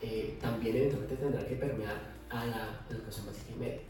eh, 0.00 0.38
también 0.40 0.76
eventualmente 0.76 1.16
tendrá 1.16 1.46
que 1.46 1.56
permear 1.56 2.14
a 2.30 2.46
la 2.46 2.86
educación 2.90 3.26
básica 3.26 3.52
y 3.56 3.58
media 3.58 3.80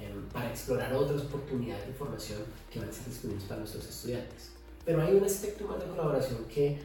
em, 0.00 0.26
para 0.32 0.50
explorar 0.50 0.92
otras 0.94 1.22
oportunidades 1.22 1.86
de 1.86 1.92
formación 1.92 2.40
que 2.70 2.80
van 2.80 2.88
a 2.88 2.92
ser 2.92 3.06
disponibles 3.06 3.44
para 3.44 3.60
nuestros 3.60 3.88
estudiantes. 3.88 4.52
Pero 4.84 5.02
hay 5.02 5.14
un 5.14 5.24
aspecto 5.24 5.66
más 5.66 5.78
de 5.80 5.86
colaboración 5.86 6.44
que 6.46 6.78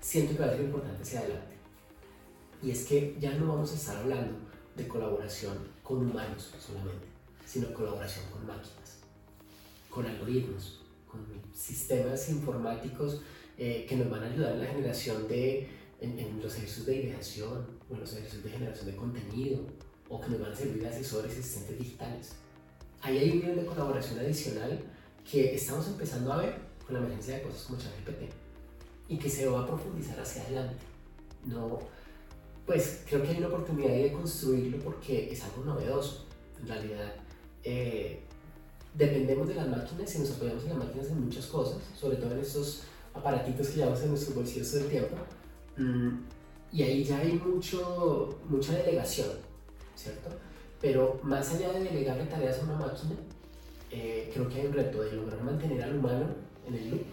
siento 0.00 0.34
que 0.34 0.40
va 0.40 0.46
a 0.46 0.50
ser 0.50 0.60
importante 0.62 1.02
hacia 1.02 1.20
adelante. 1.20 1.56
Y 2.62 2.70
es 2.70 2.86
que 2.86 3.16
ya 3.20 3.34
no 3.34 3.48
vamos 3.48 3.72
a 3.72 3.74
estar 3.74 3.96
hablando 3.96 4.34
de 4.74 4.88
colaboración 4.88 5.58
con 5.82 5.98
humanos 5.98 6.52
solamente, 6.58 7.06
sino 7.44 7.72
colaboración 7.72 8.24
con 8.30 8.46
máquinas, 8.46 8.98
con 9.90 10.06
algoritmos, 10.06 10.75
sistemas 11.56 12.28
informáticos 12.28 13.22
eh, 13.56 13.86
que 13.88 13.96
nos 13.96 14.10
van 14.10 14.22
a 14.22 14.26
ayudar 14.26 14.52
en 14.52 14.60
la 14.60 14.66
generación 14.66 15.26
de, 15.26 15.68
en, 16.00 16.40
los 16.42 16.54
ejercicios 16.56 16.86
de 16.86 16.96
ideación 16.96 17.66
o 17.88 17.94
en 17.94 18.00
los 18.00 18.12
ejercicios 18.12 18.44
de 18.44 18.50
generación 18.50 18.86
de 18.86 18.96
contenido 18.96 19.60
o 20.08 20.20
que 20.20 20.28
nos 20.28 20.40
van 20.40 20.52
a 20.52 20.54
servir 20.54 20.82
de 20.82 20.88
asesores 20.88 21.34
y 21.34 21.40
asistentes 21.40 21.78
digitales. 21.78 22.32
Ahí 23.00 23.18
hay 23.18 23.30
un 23.30 23.38
nivel 23.40 23.56
de 23.56 23.66
colaboración 23.66 24.18
adicional 24.18 24.78
que 25.28 25.54
estamos 25.54 25.86
empezando 25.88 26.32
a 26.32 26.36
ver 26.36 26.58
con 26.84 26.94
la 26.94 27.00
emergencia 27.00 27.36
de 27.36 27.42
cosas 27.42 27.62
como 27.62 27.78
ChatGPT 27.78 28.32
y 29.08 29.18
que 29.18 29.30
se 29.30 29.48
va 29.48 29.62
a 29.62 29.66
profundizar 29.66 30.20
hacia 30.20 30.42
adelante. 30.42 30.84
No, 31.44 31.78
pues 32.66 33.04
creo 33.08 33.22
que 33.22 33.28
hay 33.28 33.38
una 33.38 33.48
oportunidad 33.48 33.94
de 33.94 34.12
construirlo 34.12 34.78
porque 34.80 35.32
es 35.32 35.42
algo 35.44 35.64
novedoso. 35.64 36.26
En 36.60 36.68
realidad, 36.68 37.14
eh, 37.62 38.20
dependemos 38.96 39.48
de 39.48 39.54
las 39.54 39.68
máquinas 39.68 40.14
y 40.14 40.18
nos 40.20 40.30
apoyamos 40.32 40.62
en 40.64 40.68
las 40.70 40.78
máquinas 40.78 41.06
en 41.08 41.24
muchas 41.24 41.46
cosas, 41.46 41.78
sobre 41.94 42.16
todo 42.16 42.32
en 42.32 42.40
estos 42.40 42.82
aparatitos 43.14 43.68
que 43.68 43.76
llevamos 43.76 44.02
en 44.02 44.08
nuestros 44.10 44.34
bolsillos 44.34 44.70
todo 44.70 44.80
el 44.80 44.88
tiempo. 44.88 45.16
Mm, 45.76 46.18
y 46.72 46.82
ahí 46.82 47.04
ya 47.04 47.18
hay 47.18 47.32
mucho, 47.34 48.38
mucha 48.48 48.72
delegación, 48.72 49.30
¿cierto? 49.94 50.30
Pero 50.80 51.20
más 51.22 51.54
allá 51.54 51.72
de 51.72 51.84
delegarle 51.84 52.24
tareas 52.24 52.58
a 52.60 52.64
una 52.64 52.76
máquina, 52.76 53.14
eh, 53.90 54.30
creo 54.32 54.48
que 54.48 54.60
hay 54.60 54.66
un 54.66 54.72
reto 54.72 55.02
de 55.02 55.12
lograr 55.12 55.42
mantener 55.42 55.82
al 55.82 55.96
humano 55.96 56.26
en 56.66 56.74
el 56.74 56.90
loop 56.90 57.04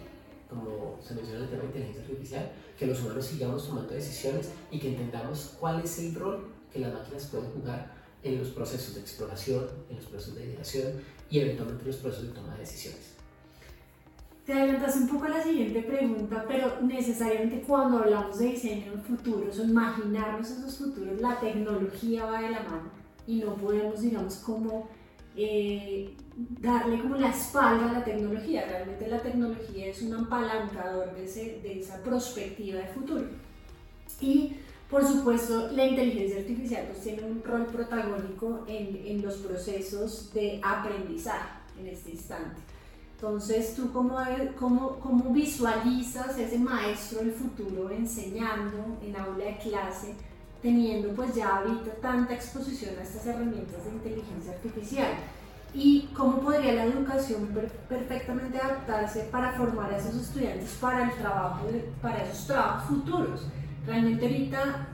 como 0.48 0.98
se 1.02 1.14
menciona 1.14 1.38
en 1.38 1.44
el 1.44 1.50
tema 1.50 1.62
de 1.62 1.66
inteligencia 1.68 2.02
artificial, 2.02 2.52
que 2.78 2.86
los 2.86 3.00
humanos 3.00 3.26
sigamos 3.26 3.66
tomando 3.66 3.92
decisiones 3.92 4.50
y 4.70 4.78
que 4.78 4.88
entendamos 4.88 5.56
cuál 5.58 5.82
es 5.82 5.98
el 5.98 6.14
rol 6.14 6.48
que 6.72 6.78
las 6.78 6.92
máquinas 6.92 7.26
pueden 7.26 7.50
jugar 7.52 7.92
en 8.22 8.38
los 8.38 8.48
procesos 8.48 8.94
de 8.94 9.00
exploración, 9.00 9.66
en 9.90 9.96
los 9.96 10.06
procesos 10.06 10.36
de 10.36 10.44
ideación 10.46 10.92
y 11.30 11.40
eventualmente 11.40 11.82
en 11.82 11.88
los 11.88 11.96
procesos 11.96 12.28
de 12.28 12.32
toma 12.32 12.54
de 12.54 12.60
decisiones. 12.60 13.14
Te 14.44 14.52
adelantas 14.52 14.96
un 14.96 15.08
poco 15.08 15.24
a 15.24 15.30
la 15.30 15.42
siguiente 15.42 15.82
pregunta, 15.82 16.44
pero 16.46 16.80
necesariamente 16.82 17.62
cuando 17.66 17.98
hablamos 17.98 18.38
de 18.38 18.48
diseño 18.48 18.92
en 18.92 19.02
futuros 19.02 19.58
o 19.58 19.64
imaginarnos 19.64 20.50
esos 20.50 20.76
futuros, 20.76 21.18
la 21.18 21.40
tecnología 21.40 22.26
va 22.26 22.42
de 22.42 22.50
la 22.50 22.62
mano 22.62 22.90
y 23.26 23.36
no 23.36 23.54
podemos, 23.54 24.02
digamos, 24.02 24.36
como 24.36 24.86
eh, 25.34 26.14
darle 26.60 27.00
como 27.00 27.16
la 27.16 27.30
espalda 27.30 27.88
a 27.88 27.92
la 27.94 28.04
tecnología. 28.04 28.66
Realmente 28.66 29.08
la 29.08 29.22
tecnología 29.22 29.86
es 29.86 30.02
un 30.02 30.14
apalancador 30.14 31.14
de, 31.14 31.22
de 31.62 31.80
esa 31.80 32.02
perspectiva 32.02 32.80
de 32.80 32.88
futuro. 32.88 33.24
Y 34.20 34.56
por 34.94 35.04
supuesto, 35.04 35.72
la 35.72 35.86
inteligencia 35.86 36.38
artificial 36.38 36.86
pues, 36.86 37.02
tiene 37.02 37.24
un 37.24 37.42
rol 37.42 37.66
protagónico 37.66 38.64
en, 38.68 39.02
en, 39.04 39.22
los 39.22 39.38
procesos 39.38 40.32
de 40.32 40.60
aprendizaje 40.62 41.48
en 41.80 41.88
este 41.88 42.12
instante. 42.12 42.60
Entonces, 43.16 43.74
¿tú 43.74 43.92
cómo, 43.92 44.16
cómo, 44.56 45.00
cómo 45.00 45.32
visualizas 45.32 46.38
ese 46.38 46.60
maestro 46.60 47.18
del 47.18 47.32
futuro 47.32 47.90
enseñando 47.90 48.96
en 49.02 49.16
aula 49.16 49.46
de 49.46 49.58
clase, 49.58 50.14
teniendo 50.62 51.08
pues 51.08 51.34
ya 51.34 51.56
ahorita 51.56 51.90
tanta 52.00 52.32
exposición 52.32 52.94
a 52.96 53.02
estas 53.02 53.26
herramientas 53.26 53.84
de 53.84 53.90
inteligencia 53.90 54.52
artificial? 54.52 55.12
y 55.76 56.08
cómo 56.14 56.38
podría 56.38 56.72
la 56.72 56.84
educación 56.84 57.48
perfectamente 57.88 58.58
adaptarse 58.58 59.24
para 59.32 59.54
formar 59.54 59.92
a 59.92 59.96
esos 59.96 60.14
estudiantes 60.14 60.70
para 60.80 61.10
el 61.10 61.16
trabajo, 61.16 61.66
para 62.00 62.22
esos 62.22 62.46
trabajos 62.46 62.84
futuros. 62.90 63.48
Realmente 63.86 64.24
ahorita 64.24 64.88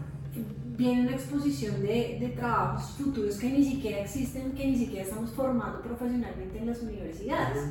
viene 0.77 1.03
una 1.03 1.13
exposición 1.13 1.83
de, 1.83 2.19
de, 2.21 2.29
trabajos 2.37 2.93
futuros 2.93 3.37
que 3.37 3.51
ni 3.51 3.65
siquiera 3.65 4.01
existen, 4.01 4.53
que 4.53 4.67
ni 4.67 4.77
siquiera 4.77 5.05
estamos 5.05 5.31
formando 5.31 5.81
profesionalmente 5.83 6.59
en 6.59 6.67
las 6.67 6.81
universidades. 6.83 7.69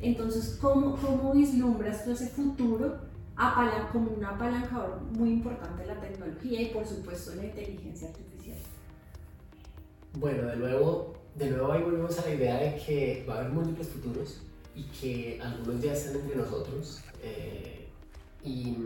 Entonces, 0.00 0.58
¿cómo, 0.60 0.96
cómo 0.96 1.32
vislumbras 1.32 2.04
tú 2.04 2.12
ese 2.12 2.28
futuro 2.28 3.08
como 3.92 4.10
un 4.10 4.24
apalancador 4.24 5.00
muy 5.12 5.30
importante 5.30 5.82
de 5.82 5.88
la 5.88 6.00
tecnología 6.00 6.62
y 6.62 6.66
por 6.66 6.86
supuesto 6.86 7.34
la 7.36 7.44
inteligencia 7.44 8.08
artificial? 8.08 8.58
Bueno, 10.14 10.48
de 10.48 10.56
nuevo, 10.56 11.14
de 11.36 11.50
nuevo 11.50 11.72
ahí 11.72 11.82
volvemos 11.82 12.18
a 12.18 12.22
la 12.22 12.34
idea 12.34 12.56
de 12.56 12.76
que 12.76 13.24
va 13.28 13.34
a 13.34 13.38
haber 13.38 13.52
múltiples 13.52 13.88
futuros 13.88 14.40
y 14.74 14.82
que 14.84 15.40
algunos 15.40 15.82
ya 15.82 15.92
están 15.92 16.16
entre 16.16 16.36
nosotros 16.36 17.00
eh, 17.22 17.88
y, 18.44 18.76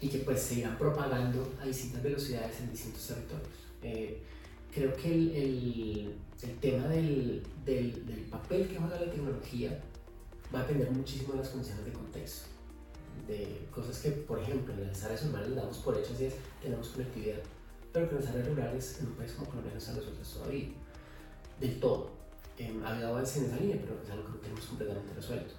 y, 0.00 0.08
que 0.08 0.18
pues 0.18 0.40
se 0.40 0.56
irán 0.56 0.76
propagando 0.78 1.52
a 1.60 1.66
distintas 1.66 2.02
velocidades 2.02 2.60
en 2.60 2.70
distintos 2.70 3.06
territorios. 3.06 3.48
Eh, 3.82 4.22
creo 4.72 4.94
que 4.94 5.12
el, 5.12 5.30
el, 5.36 6.14
el 6.42 6.58
tema 6.58 6.86
del, 6.88 7.42
del, 7.64 8.06
del, 8.06 8.20
papel 8.30 8.68
que 8.68 8.76
juega 8.76 9.00
la 9.00 9.10
tecnología 9.10 9.80
va 10.54 10.60
a 10.60 10.62
depender 10.62 10.90
muchísimo 10.90 11.32
de 11.32 11.40
las 11.40 11.48
condiciones 11.48 11.84
de 11.84 11.92
contexto, 11.92 12.46
de 13.26 13.66
cosas 13.74 13.98
que, 13.98 14.10
por 14.10 14.38
ejemplo, 14.38 14.72
en 14.74 14.86
las 14.86 15.02
áreas 15.04 15.24
urbanas 15.24 15.54
damos 15.54 15.78
por 15.78 15.96
hechas 15.98 16.20
y 16.20 16.26
es 16.26 16.34
tenemos 16.62 16.88
conectividad, 16.88 17.38
pero 17.92 18.08
que 18.08 18.16
en 18.16 18.20
las 18.20 18.30
áreas 18.30 18.48
rurales 18.48 18.98
en 19.00 19.06
un 19.08 19.12
país 19.14 19.32
como 19.32 19.46
Colombia 19.46 19.72
no 19.72 19.78
están 19.78 19.96
resueltas 19.96 20.34
todavía 20.34 20.68
del 21.60 21.80
todo. 21.80 22.10
Eh, 22.58 22.74
ha 22.84 22.92
habido 22.92 23.08
avances 23.08 23.38
en 23.38 23.44
esa 23.46 23.56
línea, 23.56 23.78
pero 23.80 24.00
es 24.02 24.10
algo 24.10 24.24
que 24.24 24.30
no 24.32 24.38
tenemos 24.38 24.64
completamente 24.66 25.14
resuelto. 25.14 25.54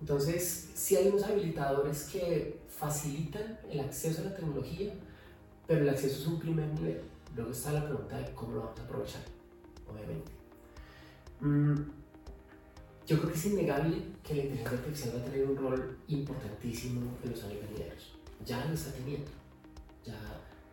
Entonces, 0.00 0.70
sí 0.74 0.96
hay 0.96 1.08
unos 1.08 1.24
habilitadores 1.24 2.04
que 2.04 2.58
facilitan 2.68 3.58
el 3.70 3.80
acceso 3.80 4.22
a 4.22 4.24
la 4.24 4.34
tecnología, 4.34 4.92
pero 5.66 5.82
el 5.82 5.88
acceso 5.88 6.22
es 6.22 6.26
un 6.26 6.38
primer 6.38 6.66
nivel. 6.74 7.02
Luego 7.36 7.52
está 7.52 7.72
la 7.72 7.84
pregunta 7.84 8.16
de 8.18 8.32
cómo 8.32 8.54
lo 8.54 8.60
vamos 8.60 8.80
a 8.80 8.82
aprovechar, 8.82 9.22
obviamente. 9.88 10.32
Mm, 11.40 11.90
yo 13.06 13.18
creo 13.18 13.32
que 13.32 13.38
es 13.38 13.46
innegable 13.46 14.02
que 14.22 14.34
la 14.34 14.42
inteligencia 14.42 14.78
artificial 14.78 15.14
va 15.16 15.20
a 15.20 15.24
tener 15.24 15.46
un 15.46 15.56
rol 15.56 15.98
importantísimo 16.08 17.00
en 17.22 17.30
los 17.30 17.44
años 17.44 17.60
venideros. 17.68 18.12
Ya 18.44 18.64
lo 18.64 18.74
está 18.74 18.92
teniendo. 18.92 19.30
Ya 20.04 20.16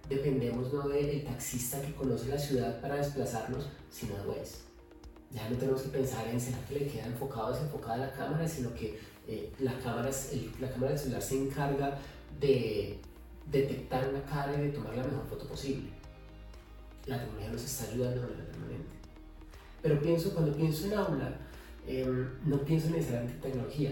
dependemos 0.07 0.71
no 0.71 0.87
del 0.87 1.23
taxista 1.23 1.81
que 1.81 1.93
conoce 1.93 2.29
la 2.29 2.39
ciudad 2.39 2.79
para 2.79 2.95
desplazarnos, 2.95 3.67
sino 3.89 4.15
de 4.15 4.29
Waze. 4.29 4.59
Ya 5.31 5.49
no 5.49 5.57
tenemos 5.57 5.81
que 5.81 5.89
pensar 5.89 6.27
en 6.27 6.39
será 6.39 6.59
que 6.65 6.79
le 6.79 6.87
queda 6.87 7.07
enfocado 7.07 7.47
o 7.47 7.51
desenfocada 7.51 7.97
la 7.97 8.13
cámara, 8.13 8.47
sino 8.47 8.73
que 8.73 8.97
eh, 9.27 9.51
la, 9.59 9.77
cámara, 9.79 10.09
la 10.59 10.69
cámara 10.69 10.91
del 10.91 10.99
celular 10.99 11.21
se 11.21 11.37
encarga 11.37 11.99
de 12.39 12.97
detectar 13.51 14.07
una 14.09 14.23
cara 14.23 14.53
y 14.57 14.67
de 14.67 14.69
tomar 14.69 14.95
la 14.95 15.03
mejor 15.03 15.25
foto 15.27 15.47
posible. 15.47 15.89
La 17.05 17.19
tecnología 17.19 17.51
nos 17.51 17.63
está 17.63 17.91
ayudando 17.91 18.21
permanente. 18.21 18.97
Pero 19.81 20.01
pienso, 20.01 20.33
cuando 20.33 20.55
pienso 20.55 20.85
en 20.85 20.93
aula, 20.93 21.37
em, 21.85 22.27
no 22.45 22.59
pienso 22.61 22.89
necesariamente 22.89 23.35
en 23.35 23.41
tecnología, 23.41 23.91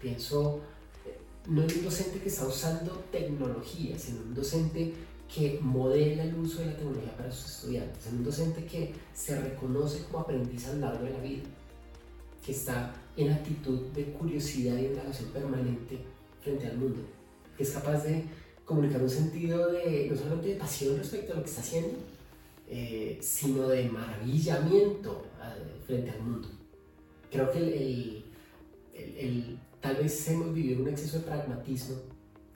pienso 0.00 0.60
eh, 1.06 1.18
no 1.46 1.62
en 1.62 1.78
un 1.78 1.84
docente 1.84 2.18
que 2.20 2.28
está 2.28 2.46
usando 2.46 2.92
tecnología, 3.10 3.98
sino 3.98 4.20
un 4.20 4.34
docente 4.34 4.94
que 5.34 5.58
modela 5.60 6.24
el 6.24 6.34
uso 6.34 6.60
de 6.60 6.66
la 6.66 6.76
tecnología 6.76 7.16
para 7.16 7.30
sus 7.30 7.56
estudiantes, 7.56 8.06
en 8.06 8.16
un 8.16 8.24
docente 8.24 8.64
que 8.64 8.94
se 9.12 9.38
reconoce 9.38 10.04
como 10.04 10.20
aprendiz 10.20 10.68
a 10.68 10.74
lo 10.74 10.80
largo 10.80 11.04
de 11.04 11.10
la 11.10 11.20
vida, 11.20 11.44
que 12.44 12.52
está 12.52 12.94
en 13.16 13.32
actitud 13.32 13.88
de 13.94 14.04
curiosidad 14.12 14.76
y 14.78 14.88
de 14.88 14.94
relación 15.00 15.30
permanente 15.30 15.98
frente 16.40 16.66
al 16.66 16.78
mundo, 16.78 17.00
que 17.56 17.62
es 17.62 17.70
capaz 17.70 18.04
de 18.04 18.24
comunicar 18.64 19.02
un 19.02 19.10
sentido 19.10 19.72
de, 19.72 20.08
no 20.10 20.16
solamente 20.16 20.48
de 20.48 20.54
pasión 20.56 20.96
respecto 20.96 21.32
a 21.32 21.36
lo 21.36 21.42
que 21.42 21.48
está 21.48 21.62
haciendo, 21.62 21.98
eh, 22.68 23.18
sino 23.20 23.66
de 23.68 23.88
maravillamiento 23.88 25.24
eh, 25.42 25.80
frente 25.86 26.10
al 26.10 26.22
mundo. 26.22 26.48
Creo 27.30 27.50
que 27.50 27.58
el, 27.58 28.24
el, 28.94 29.58
tal 29.80 29.96
vez 29.96 30.28
hemos 30.28 30.52
vivido 30.52 30.82
un 30.82 30.88
exceso 30.88 31.18
de 31.18 31.24
pragmatismo 31.24 31.96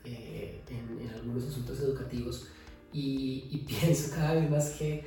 eh, 0.04 0.60
en, 0.68 1.00
en, 1.00 1.14
algunos 1.14 1.44
asuntos 1.44 1.80
educativos 1.80 2.48
y, 2.92 3.48
y, 3.50 3.58
pienso 3.66 4.14
cada 4.14 4.34
vez 4.34 4.50
más 4.50 4.70
que 4.72 5.04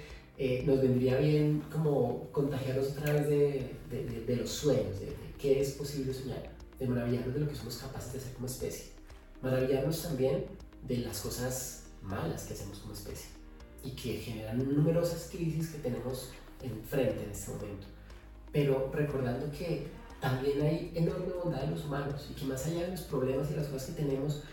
nos 0.66 0.82
vendría 0.82 1.18
bien 1.18 1.64
como 1.72 2.30
contagiarnos 2.32 2.92
otra 2.92 3.14
vez 3.14 3.30
de, 3.30 3.72
de, 3.90 4.26
de 4.26 4.36
los 4.36 4.50
sueños, 4.50 5.00
de, 5.00 5.16
qué 5.40 5.62
es 5.62 5.72
posible 5.72 6.14
soñar, 6.14 6.52
de 6.80 6.88
maravillarnos 6.88 7.34
de 7.34 7.40
lo 7.42 7.48
que 7.48 7.56
somos 7.56 7.78
capaces 7.78 8.14
de 8.14 8.20
hacer 8.20 8.34
como 8.34 8.48
especie, 8.48 8.86
maravillarnos 9.42 10.02
también 10.02 10.46
de 10.88 10.98
las 10.98 11.22
cosas 11.22 11.84
malas 12.02 12.44
que 12.44 12.54
hacemos 12.54 12.80
como 12.80 12.94
especie 12.94 13.30
y 13.84 13.92
que 13.92 14.18
generan 14.18 14.58
numerosas 14.58 15.30
crisis 15.32 15.70
que 15.70 15.80
tenemos 15.80 16.32
enfrente 16.62 17.24
en 17.24 17.32
este 17.32 17.52
momento. 17.52 17.88
Pero 18.52 18.92
recordando 18.94 19.50
que 19.52 19.88
también 20.20 20.62
hay 20.62 20.92
enorme 20.96 21.34
bondad 21.44 21.64
en 21.64 21.72
los 21.72 21.86
humanos 21.86 22.28
y 22.32 22.34
que 22.34 22.46
más 22.46 22.66
allá 22.66 22.84
de 22.84 22.92
los 22.92 23.02
problemas 23.02 23.52
y 23.52 23.56
las 23.56 23.68
cosas 23.68 23.90
que 23.90 24.02
tenemos, 24.02 24.44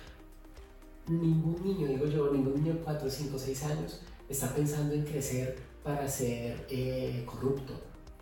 ningún 1.06 1.62
niño, 1.64 1.88
digo 1.88 2.06
yo, 2.06 2.32
ningún 2.32 2.54
niño 2.62 2.74
de 2.74 2.80
4, 2.80 3.08
5, 3.08 3.38
6 3.38 3.62
años 3.64 4.00
está 4.28 4.54
pensando 4.54 4.94
en 4.94 5.04
crecer 5.04 5.56
para 5.82 6.08
ser 6.08 6.66
eh, 6.70 7.24
corrupto 7.26 7.74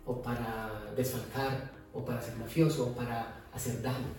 o 0.05 0.21
para 0.21 0.91
desfalcar 0.95 1.71
o 1.93 2.03
para 2.03 2.21
ser 2.21 2.35
mafioso 2.37 2.87
o 2.87 2.95
para 2.95 3.43
hacer 3.53 3.81
daño. 3.81 4.13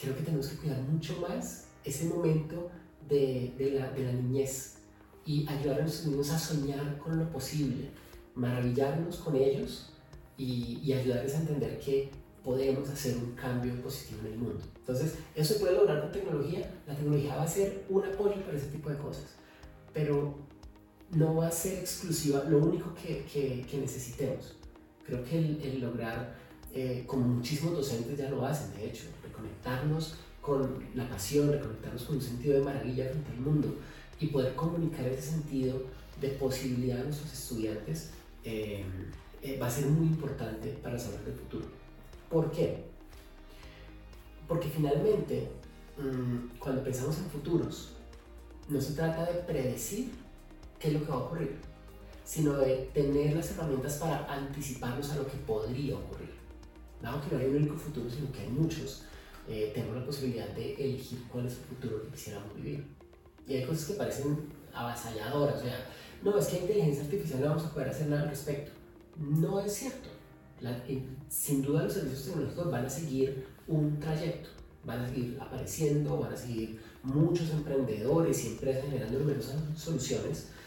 Creo 0.00 0.16
que 0.16 0.22
tenemos 0.22 0.48
que 0.48 0.56
cuidar 0.56 0.80
mucho 0.82 1.16
más 1.20 1.66
ese 1.84 2.06
momento 2.06 2.70
de, 3.08 3.54
la, 3.74 4.12
niñez 4.12 4.78
y 5.24 5.48
ayudar 5.48 5.80
a 5.80 5.82
nuestros 5.82 6.06
niños 6.06 6.30
a 6.30 6.38
soñar 6.38 6.98
con 6.98 7.18
lo 7.18 7.28
posible, 7.30 7.90
maravillarnos 8.34 9.16
con 9.16 9.34
ellos 9.34 9.92
y, 10.36 10.80
y, 10.84 10.92
ayudarles 10.92 11.34
a 11.34 11.40
entender 11.40 11.80
que 11.80 12.10
podemos 12.44 12.88
hacer 12.88 13.16
un 13.16 13.32
cambio 13.32 13.74
positivo 13.82 14.20
en 14.20 14.32
el 14.32 14.38
mundo. 14.38 14.60
Entonces, 14.78 15.16
eso 15.34 15.54
se 15.54 15.60
puede 15.60 15.74
lograr 15.74 16.00
con 16.02 16.12
tecnología. 16.12 16.70
La 16.86 16.94
tecnología 16.94 17.36
va 17.36 17.42
a 17.42 17.48
ser 17.48 17.84
un 17.88 18.04
apoyo 18.04 18.36
para 18.44 18.56
ese 18.56 18.68
tipo 18.68 18.88
de 18.88 18.96
cosas, 18.96 19.34
pero 19.92 20.47
no 21.10 21.36
va 21.36 21.48
a 21.48 21.50
ser 21.50 21.78
exclusiva, 21.78 22.44
lo 22.44 22.58
único 22.58 22.94
que, 22.94 23.24
que, 23.24 23.66
que 23.68 23.78
necesitemos. 23.78 24.56
Creo 25.06 25.24
que 25.24 25.38
el, 25.38 25.60
el 25.62 25.80
lograr, 25.80 26.36
eh, 26.74 27.04
como 27.06 27.26
muchísimos 27.26 27.74
docentes 27.74 28.18
ya 28.18 28.28
lo 28.28 28.44
hacen, 28.44 28.74
de 28.76 28.86
hecho, 28.86 29.04
reconectarnos 29.22 30.16
con 30.42 30.84
la 30.94 31.08
pasión, 31.08 31.50
reconectarnos 31.50 32.02
con 32.04 32.16
un 32.16 32.22
sentido 32.22 32.58
de 32.58 32.64
maravilla 32.64 33.08
frente 33.08 33.30
al 33.32 33.40
mundo 33.40 33.76
y 34.20 34.26
poder 34.26 34.54
comunicar 34.54 35.06
ese 35.06 35.30
sentido 35.30 35.82
de 36.20 36.28
posibilidad 36.30 37.00
a 37.00 37.04
nuestros 37.04 37.32
estudiantes 37.32 38.10
eh, 38.44 38.84
eh, 39.42 39.58
va 39.58 39.66
a 39.66 39.70
ser 39.70 39.86
muy 39.86 40.06
importante 40.06 40.68
para 40.82 40.98
saber 40.98 41.20
del 41.20 41.34
futuro. 41.34 41.66
¿Por 42.28 42.50
qué? 42.50 42.84
Porque 44.46 44.68
finalmente, 44.68 45.48
mmm, 45.96 46.58
cuando 46.58 46.82
pensamos 46.82 47.18
en 47.18 47.24
futuros, 47.26 47.92
no 48.68 48.80
se 48.80 48.94
trata 48.94 49.30
de 49.30 49.40
predecir 49.40 50.10
qué 50.78 50.88
es 50.88 50.94
lo 50.94 51.00
que 51.00 51.10
va 51.10 51.14
a 51.14 51.24
ocurrir, 51.24 51.56
sino 52.24 52.54
de 52.54 52.90
tener 52.94 53.34
las 53.34 53.50
herramientas 53.50 53.94
para 53.96 54.32
anticiparnos 54.32 55.10
a 55.10 55.16
lo 55.16 55.26
que 55.26 55.36
podría 55.38 55.96
ocurrir. 55.96 56.30
Dado 57.02 57.20
que 57.22 57.34
no 57.34 57.40
hay 57.40 57.48
un 57.48 57.56
único 57.56 57.76
futuro, 57.76 58.10
sino 58.10 58.30
que 58.32 58.40
hay 58.40 58.48
muchos, 58.48 59.04
eh, 59.48 59.70
tenemos 59.74 59.96
la 59.96 60.04
posibilidad 60.04 60.48
de 60.48 60.74
elegir 60.74 61.22
cuál 61.30 61.46
es 61.46 61.54
el 61.54 61.64
futuro 61.64 62.02
que 62.02 62.08
quisiéramos 62.10 62.54
vivir. 62.56 62.84
Y 63.46 63.54
hay 63.54 63.64
cosas 63.64 63.86
que 63.86 63.94
parecen 63.94 64.36
avasalladoras, 64.74 65.56
o 65.56 65.62
sea, 65.62 65.86
no, 66.22 66.36
es 66.36 66.46
que 66.46 66.56
a 66.56 66.60
inteligencia 66.60 67.04
artificial 67.04 67.40
no 67.40 67.46
vamos 67.48 67.64
a 67.64 67.72
poder 67.72 67.88
hacer 67.88 68.08
nada 68.08 68.22
al 68.22 68.30
respecto. 68.30 68.72
No 69.16 69.60
es 69.60 69.72
cierto. 69.72 70.08
La, 70.60 70.82
sin 71.28 71.62
duda 71.62 71.84
los 71.84 71.92
servicios 71.92 72.24
tecnológicos 72.24 72.70
van 72.70 72.84
a 72.84 72.90
seguir 72.90 73.46
un 73.68 74.00
trayecto, 74.00 74.48
van 74.84 75.04
a 75.04 75.08
seguir 75.08 75.38
apareciendo, 75.40 76.18
van 76.18 76.32
a 76.32 76.36
seguir 76.36 76.80
muchos 77.04 77.50
emprendedores 77.50 78.44
y 78.44 78.48
empresas 78.48 78.84
generando 78.84 79.20
numerosas 79.20 79.56
soluciones, 79.76 80.48
eh, 80.48 80.57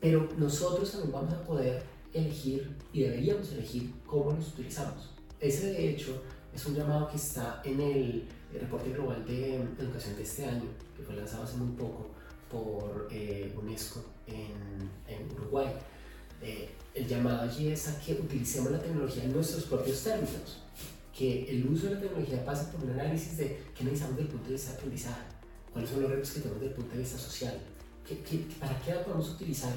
pero 0.00 0.28
nosotros 0.38 0.90
también 0.90 1.12
vamos 1.12 1.32
a 1.34 1.44
poder 1.44 1.82
elegir 2.12 2.76
y 2.92 3.02
deberíamos 3.02 3.52
elegir 3.52 3.92
cómo 4.06 4.32
los 4.32 4.48
utilizamos. 4.48 5.10
Ese 5.40 5.72
de 5.72 5.90
hecho 5.90 6.22
es 6.54 6.66
un 6.66 6.74
llamado 6.74 7.08
que 7.08 7.16
está 7.16 7.62
en 7.64 7.80
el, 7.80 8.24
reporte 8.52 8.90
global 8.90 9.24
de 9.24 9.56
educación 9.78 10.16
de 10.16 10.22
este 10.24 10.44
año, 10.44 10.64
que 10.96 11.04
fue 11.04 11.14
lanzado 11.14 11.44
hace 11.44 11.56
muy 11.56 11.76
poco 11.76 12.10
por 12.50 13.06
eh, 13.08 13.54
UNESCO 13.56 14.04
en, 14.26 14.90
en 15.06 15.32
Uruguay. 15.38 15.68
Eh, 16.42 16.68
el 16.94 17.06
llamado 17.06 17.42
allí 17.42 17.68
es 17.68 17.86
a 17.86 18.00
que 18.00 18.14
utilicemos 18.14 18.72
la 18.72 18.80
tecnología 18.80 19.22
en 19.24 19.32
nuestros 19.32 19.64
propios 19.64 20.02
términos, 20.02 20.62
que 21.16 21.48
el 21.48 21.66
uso 21.66 21.86
de 21.86 21.94
la 21.94 22.00
tecnología 22.00 22.44
pase 22.44 22.72
por 22.72 22.82
un 22.82 22.90
análisis 22.90 23.36
de 23.36 23.62
qué 23.76 23.84
necesitamos 23.84 24.16
desde 24.16 24.28
el 24.28 24.34
punto 24.34 24.46
de 24.48 24.52
vista 24.54 24.70
de 24.72 24.76
aprendizaje, 24.78 25.22
cuáles 25.72 25.90
son 25.90 26.02
los 26.02 26.10
retos 26.10 26.30
que 26.30 26.40
tenemos 26.40 26.60
desde 26.60 26.74
el 26.74 26.80
punto 26.80 26.94
de 26.94 27.02
vista 27.02 27.18
social, 27.18 27.60
¿Qué, 28.06 28.18
qué, 28.18 28.46
para 28.58 28.78
qué 28.80 28.94
la 28.94 29.04
podemos 29.04 29.30
utilizar, 29.30 29.72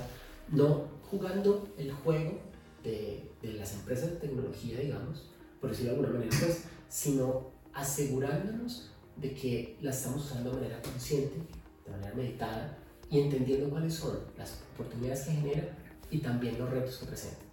no 0.49 0.87
jugando 1.09 1.67
el 1.77 1.91
juego 1.91 2.39
de, 2.83 3.29
de 3.41 3.53
las 3.53 3.73
empresas 3.73 4.11
de 4.11 4.15
tecnología, 4.17 4.79
digamos, 4.79 5.29
por 5.61 5.69
decirlo 5.69 5.91
de 5.91 5.97
alguna 5.99 6.19
manera, 6.19 6.37
pues, 6.39 6.63
sino 6.89 7.51
asegurándonos 7.73 8.91
de 9.17 9.33
que 9.33 9.77
la 9.81 9.91
estamos 9.91 10.25
usando 10.25 10.51
de 10.51 10.61
manera 10.61 10.81
consciente, 10.81 11.35
de 11.85 11.91
manera 11.91 12.13
meditada 12.15 12.77
y 13.09 13.19
entendiendo 13.19 13.69
cuáles 13.69 13.93
son 13.93 14.17
las 14.37 14.61
oportunidades 14.73 15.21
que 15.21 15.31
genera 15.31 15.77
y 16.09 16.19
también 16.19 16.57
los 16.57 16.69
retos 16.69 16.97
que 16.97 17.05
presenta. 17.05 17.43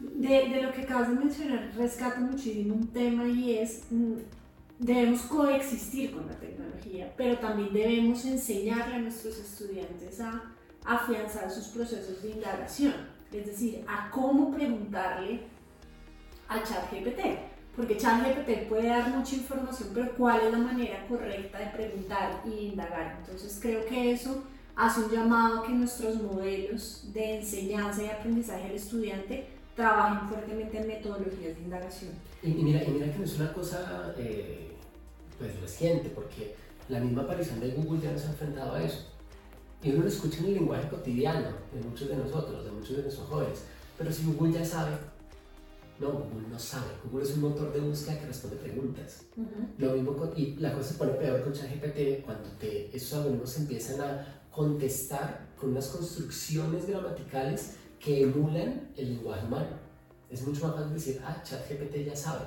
De, 0.00 0.48
de, 0.48 0.62
lo 0.62 0.72
que 0.72 0.82
acabas 0.82 1.10
de 1.10 1.14
mencionar, 1.14 1.72
rescato 1.76 2.20
muchísimo 2.20 2.74
un 2.74 2.88
tema 2.88 3.26
y 3.28 3.58
es, 3.58 3.84
mm, 3.90 4.14
debemos 4.82 5.22
coexistir 5.22 6.12
con 6.12 6.26
la 6.26 6.34
tecnología, 6.34 7.12
pero 7.16 7.38
también 7.38 7.72
debemos 7.72 8.24
enseñarle 8.24 8.96
a 8.96 8.98
nuestros 8.98 9.38
estudiantes 9.38 10.20
a 10.20 10.42
afianzar 10.84 11.48
sus 11.50 11.68
procesos 11.68 12.20
de 12.22 12.30
indagación, 12.30 12.94
es 13.32 13.46
decir, 13.46 13.84
a 13.88 14.10
cómo 14.10 14.52
preguntarle 14.52 15.42
a 16.48 16.62
ChatGPT, 16.64 17.20
porque 17.76 17.96
ChatGPT 17.96 18.68
puede 18.68 18.88
dar 18.88 19.08
mucha 19.10 19.36
información, 19.36 19.90
pero 19.94 20.14
cuál 20.16 20.40
es 20.40 20.52
la 20.52 20.58
manera 20.58 21.06
correcta 21.06 21.58
de 21.60 21.66
preguntar 21.66 22.42
y 22.44 22.66
indagar. 22.66 23.18
Entonces 23.20 23.58
creo 23.62 23.86
que 23.86 24.10
eso 24.10 24.42
hace 24.74 25.00
un 25.00 25.10
llamado 25.12 25.60
a 25.60 25.66
que 25.66 25.72
nuestros 25.72 26.20
modelos 26.20 27.08
de 27.12 27.36
enseñanza 27.38 28.02
y 28.02 28.06
aprendizaje 28.06 28.64
del 28.64 28.76
estudiante 28.76 29.46
trabajen 29.74 30.28
fuertemente 30.28 30.78
en 30.78 30.86
metodologías 30.86 31.56
de 31.56 31.62
indagación. 31.62 32.10
Y, 32.42 32.50
y 32.50 32.62
mira, 32.62 32.84
y 32.84 32.90
mira 32.90 33.10
que 33.12 33.18
no 33.18 33.24
es 33.24 33.36
una 33.38 33.52
cosa 33.52 34.14
eh, 34.18 34.72
pues 35.38 35.60
reciente, 35.60 36.10
porque 36.10 36.54
la 36.88 37.00
misma 37.00 37.22
aparición 37.22 37.60
de 37.60 37.70
Google 37.70 38.00
ya 38.02 38.12
nos 38.12 38.24
ha 38.24 38.30
enfrentado 38.30 38.74
a 38.74 38.82
eso. 38.82 39.06
Y 39.82 39.90
uno 39.90 40.02
lo 40.02 40.08
escucha 40.08 40.38
en 40.38 40.46
el 40.46 40.54
lenguaje 40.54 40.88
cotidiano 40.88 41.48
de 41.72 41.80
muchos 41.88 42.08
de 42.08 42.16
nosotros, 42.16 42.64
de 42.64 42.70
muchos 42.70 42.96
de 42.96 43.02
nuestros 43.02 43.28
jóvenes. 43.28 43.64
Pero 43.98 44.12
si 44.12 44.24
Google 44.24 44.52
ya 44.52 44.64
sabe 44.64 44.96
no, 46.02 46.10
Google 46.10 46.48
no 46.50 46.58
sabe. 46.58 46.86
Google 47.04 47.24
es 47.24 47.34
un 47.34 47.42
motor 47.42 47.72
de 47.72 47.80
búsqueda 47.80 48.18
que 48.18 48.26
responde 48.26 48.56
preguntas. 48.56 49.22
Uh 49.36 49.42
-huh. 49.42 49.66
Lo 49.78 49.92
mismo 49.92 50.16
con, 50.16 50.32
y 50.36 50.56
la 50.56 50.72
cosa 50.72 50.92
se 50.92 50.98
pone 50.98 51.12
peor 51.12 51.42
con 51.44 51.52
ChatGPT 51.52 52.24
cuando 52.24 52.48
te, 52.58 52.94
esos 52.94 53.18
algoritmos 53.18 53.56
empiezan 53.58 54.00
a 54.00 54.42
contestar 54.50 55.46
con 55.58 55.70
unas 55.70 55.86
construcciones 55.88 56.86
gramaticales 56.86 57.76
que 58.02 58.22
emulan 58.22 58.90
el 58.96 59.14
lenguaje 59.14 59.46
humano. 59.46 59.78
Es 60.30 60.46
mucho 60.46 60.66
más 60.66 60.76
fácil 60.76 60.94
decir, 60.94 61.22
ah, 61.24 61.42
ChatGPT 61.42 62.04
ya 62.06 62.16
sabe. 62.16 62.46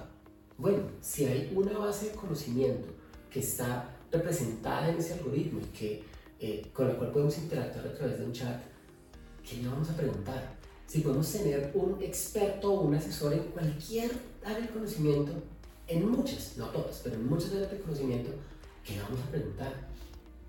Bueno, 0.58 0.84
si 1.02 1.26
hay 1.26 1.52
una 1.56 1.78
base 1.78 2.10
de 2.10 2.16
conocimiento 2.16 2.88
que 3.32 3.40
está 3.40 3.90
representada 4.12 4.90
en 4.90 4.98
ese 4.98 5.14
algoritmo 5.14 5.60
y 5.62 5.78
que, 5.78 6.04
eh, 6.40 6.68
con 6.74 6.88
la 6.88 6.96
cual 6.96 7.12
podemos 7.12 7.38
interactuar 7.38 7.88
a 7.88 7.94
través 7.94 8.20
de 8.20 8.26
un 8.26 8.34
chat, 8.34 8.62
¿qué 9.48 9.58
le 9.58 9.68
vamos 9.68 9.90
a 9.90 9.96
preguntar? 9.96 10.56
si 10.88 11.02
podemos 11.02 11.32
tener 11.32 11.72
un 11.74 12.02
experto 12.02 12.74
o 12.74 12.82
un 12.82 12.96
asesor 12.96 13.34
en 13.34 13.44
cualquier 13.46 14.12
área 14.44 14.62
de 14.62 14.70
conocimiento, 14.70 15.34
en 15.88 16.10
muchas, 16.10 16.58
no 16.58 16.68
todas, 16.68 17.02
pero 17.04 17.16
en 17.16 17.28
muchas 17.28 17.52
áreas 17.52 17.72
de 17.72 17.80
conocimiento, 17.80 18.30
¿qué 18.84 19.00
vamos 19.02 19.20
a 19.28 19.32
preguntar? 19.32 19.74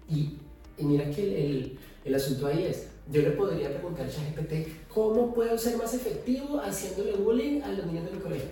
Y, 0.08 0.38
y 0.78 0.84
mira 0.84 1.10
que 1.10 1.22
el, 1.22 1.34
el, 1.34 1.78
el, 2.04 2.14
asunto 2.14 2.46
ahí 2.46 2.64
es, 2.64 2.88
yo 3.10 3.22
le 3.22 3.30
podría 3.30 3.70
preguntar 3.70 4.06
a 4.06 4.10
ChatGPT, 4.10 4.88
¿cómo 4.88 5.32
puedo 5.32 5.56
ser 5.56 5.76
más 5.76 5.94
efectivo 5.94 6.60
haciéndole 6.60 7.12
bullying 7.12 7.62
a 7.62 7.68
los 7.68 7.86
niños 7.86 8.06
de 8.06 8.12
mi 8.12 8.18
colegio? 8.18 8.50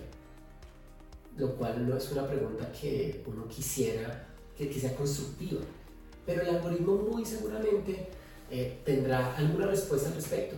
Lo 1.37 1.55
cual 1.57 1.89
no 1.89 1.97
es 1.97 2.13
una 2.13 2.27
pregunta 2.27 2.71
que 2.73 3.23
uno 3.27 3.49
quisiera 3.49 4.29
que, 4.57 4.69
que 4.69 4.79
sea 4.79 4.95
constructiva, 4.95 5.61
pero 6.25 6.43
el 6.43 6.51
algoritmo 6.51 6.95
muy 6.95 7.25
seguramente 7.25 8.09
eh, 8.51 8.81
tendrá 8.85 9.35
alguna 9.37 9.67
respuesta 9.67 10.09
al 10.09 10.15
respecto 10.15 10.57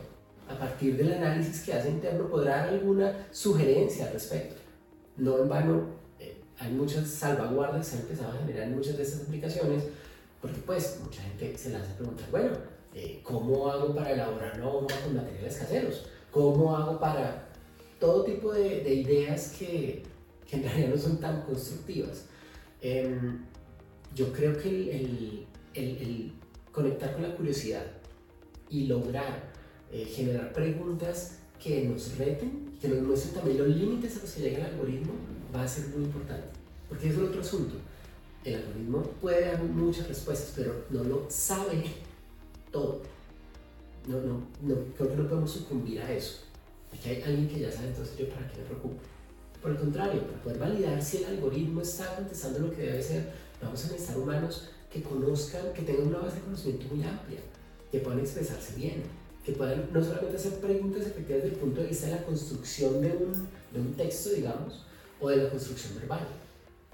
a 0.48 0.58
partir 0.58 0.96
del 0.96 1.12
análisis 1.12 1.62
que 1.62 1.72
hace 1.72 1.90
interno, 1.90 2.28
podrá 2.28 2.58
dar 2.58 2.68
alguna 2.68 3.26
sugerencia 3.32 4.06
al 4.06 4.12
respecto. 4.12 4.56
No 5.16 5.38
en 5.38 5.48
vano, 5.48 5.86
eh, 6.20 6.36
hay 6.58 6.72
muchas 6.72 7.08
salvaguardas 7.08 7.84
que 7.84 7.90
se 7.90 7.96
han 7.96 8.02
empezado 8.02 8.32
a 8.32 8.38
generar 8.40 8.64
en 8.64 8.76
muchas 8.76 8.96
de 8.96 9.02
estas 9.02 9.22
aplicaciones 9.22 9.84
Porque 10.40 10.60
pues 10.64 11.00
mucha 11.02 11.22
gente 11.22 11.56
se 11.56 11.70
le 11.70 11.76
hace 11.76 11.94
preguntar, 11.94 12.30
bueno, 12.30 12.50
eh, 12.96 13.20
¿cómo 13.22 13.68
hago 13.68 13.94
para 13.94 14.12
elaborar 14.12 14.58
una 14.58 14.70
bomba 14.70 14.94
con 15.04 15.16
materiales 15.16 15.56
caseros? 15.58 16.06
¿Cómo 16.30 16.74
hago 16.74 16.98
para 16.98 17.46
todo 18.00 18.24
tipo 18.24 18.54
de, 18.54 18.80
de 18.80 18.94
ideas 18.94 19.54
que, 19.58 20.02
que, 20.48 20.56
en 20.56 20.62
realidad 20.62 20.88
no 20.88 20.96
son 20.96 21.20
tan 21.20 21.42
constructivas? 21.42 22.24
Em, 22.80 23.44
yo 24.14 24.32
creo 24.32 24.56
que 24.56 24.68
el, 24.68 25.46
el, 25.74 25.84
el, 25.98 26.32
conectar 26.72 27.12
con 27.12 27.22
la 27.22 27.36
curiosidad 27.36 27.84
y 28.70 28.86
lograr 28.86 29.52
eh, 29.92 30.06
generar 30.06 30.54
preguntas 30.54 31.40
que 31.62 31.84
nos 31.84 32.16
reten, 32.16 32.78
que 32.80 32.88
nos 32.88 33.02
muestren 33.02 33.34
también 33.34 33.58
los 33.58 33.68
límites 33.68 34.16
a 34.16 34.22
los 34.22 34.30
que 34.32 34.40
llega 34.40 34.58
el 34.58 34.72
algoritmo, 34.72 35.12
va 35.54 35.64
a 35.64 35.68
ser 35.68 35.88
muy 35.88 36.04
importante. 36.04 36.48
Porque 36.88 37.10
es 37.10 37.14
el 37.14 37.24
otro 37.24 37.42
asunto. 37.42 37.74
El 38.42 38.54
algoritmo 38.54 39.02
puede 39.20 39.48
dar 39.48 39.62
muchas 39.62 40.08
respuestas, 40.08 40.54
pero 40.56 40.86
no 40.88 41.04
lo 41.04 41.26
sabe 41.28 41.84
todo. 42.76 43.00
No, 44.06 44.20
no, 44.20 44.34
no, 44.62 44.74
creo 44.96 45.10
que 45.10 45.16
no 45.16 45.28
podemos 45.28 45.50
sucumbir 45.50 46.00
a 46.00 46.12
eso. 46.12 46.40
Aquí 46.92 47.08
hay 47.08 47.22
alguien 47.22 47.48
que 47.48 47.60
ya 47.60 47.72
sabe, 47.72 47.88
entonces 47.88 48.16
yo 48.18 48.28
para 48.28 48.46
qué 48.48 48.58
me 48.58 48.64
preocupo. 48.64 49.00
Por 49.60 49.70
el 49.72 49.78
contrario, 49.78 50.22
para 50.26 50.42
poder 50.42 50.58
validar 50.58 51.02
si 51.02 51.18
el 51.18 51.24
algoritmo 51.24 51.80
está 51.80 52.14
contestando 52.14 52.60
lo 52.60 52.70
que 52.70 52.82
debe 52.82 53.02
ser, 53.02 53.32
vamos 53.60 53.84
a 53.84 53.88
necesitar 53.88 54.18
humanos 54.18 54.68
que 54.92 55.02
conozcan, 55.02 55.72
que 55.72 55.82
tengan 55.82 56.08
una 56.08 56.18
base 56.18 56.36
de 56.36 56.42
conocimiento 56.42 56.94
muy 56.94 57.04
amplia, 57.04 57.40
que 57.90 57.98
puedan 57.98 58.20
expresarse 58.20 58.76
bien, 58.76 59.02
que 59.44 59.52
puedan 59.52 59.88
no 59.92 60.04
solamente 60.04 60.36
hacer 60.36 60.60
preguntas 60.60 61.06
efectivas 61.06 61.42
desde 61.42 61.54
el 61.54 61.60
punto 61.60 61.80
de 61.80 61.88
vista 61.88 62.06
de 62.06 62.12
la 62.12 62.24
construcción 62.24 63.00
de 63.00 63.08
un, 63.08 63.32
de 63.72 63.80
un 63.80 63.94
texto, 63.94 64.30
digamos, 64.30 64.84
o 65.20 65.28
de 65.28 65.36
la 65.36 65.50
construcción 65.50 65.98
verbal. 65.98 66.26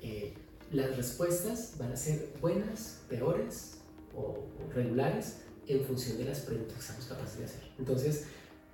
Eh, 0.00 0.32
las 0.72 0.96
respuestas 0.96 1.74
van 1.78 1.92
a 1.92 1.96
ser 1.96 2.32
buenas, 2.40 3.00
peores 3.08 3.72
o, 4.16 4.38
regulares 4.74 5.38
en 5.66 5.84
función 5.84 6.18
de 6.18 6.24
las 6.24 6.40
preguntas 6.40 6.76
que 6.76 6.82
seamos 6.82 7.04
capaces 7.06 7.38
de 7.38 7.44
hacer. 7.44 7.62
Entonces, 7.78 8.26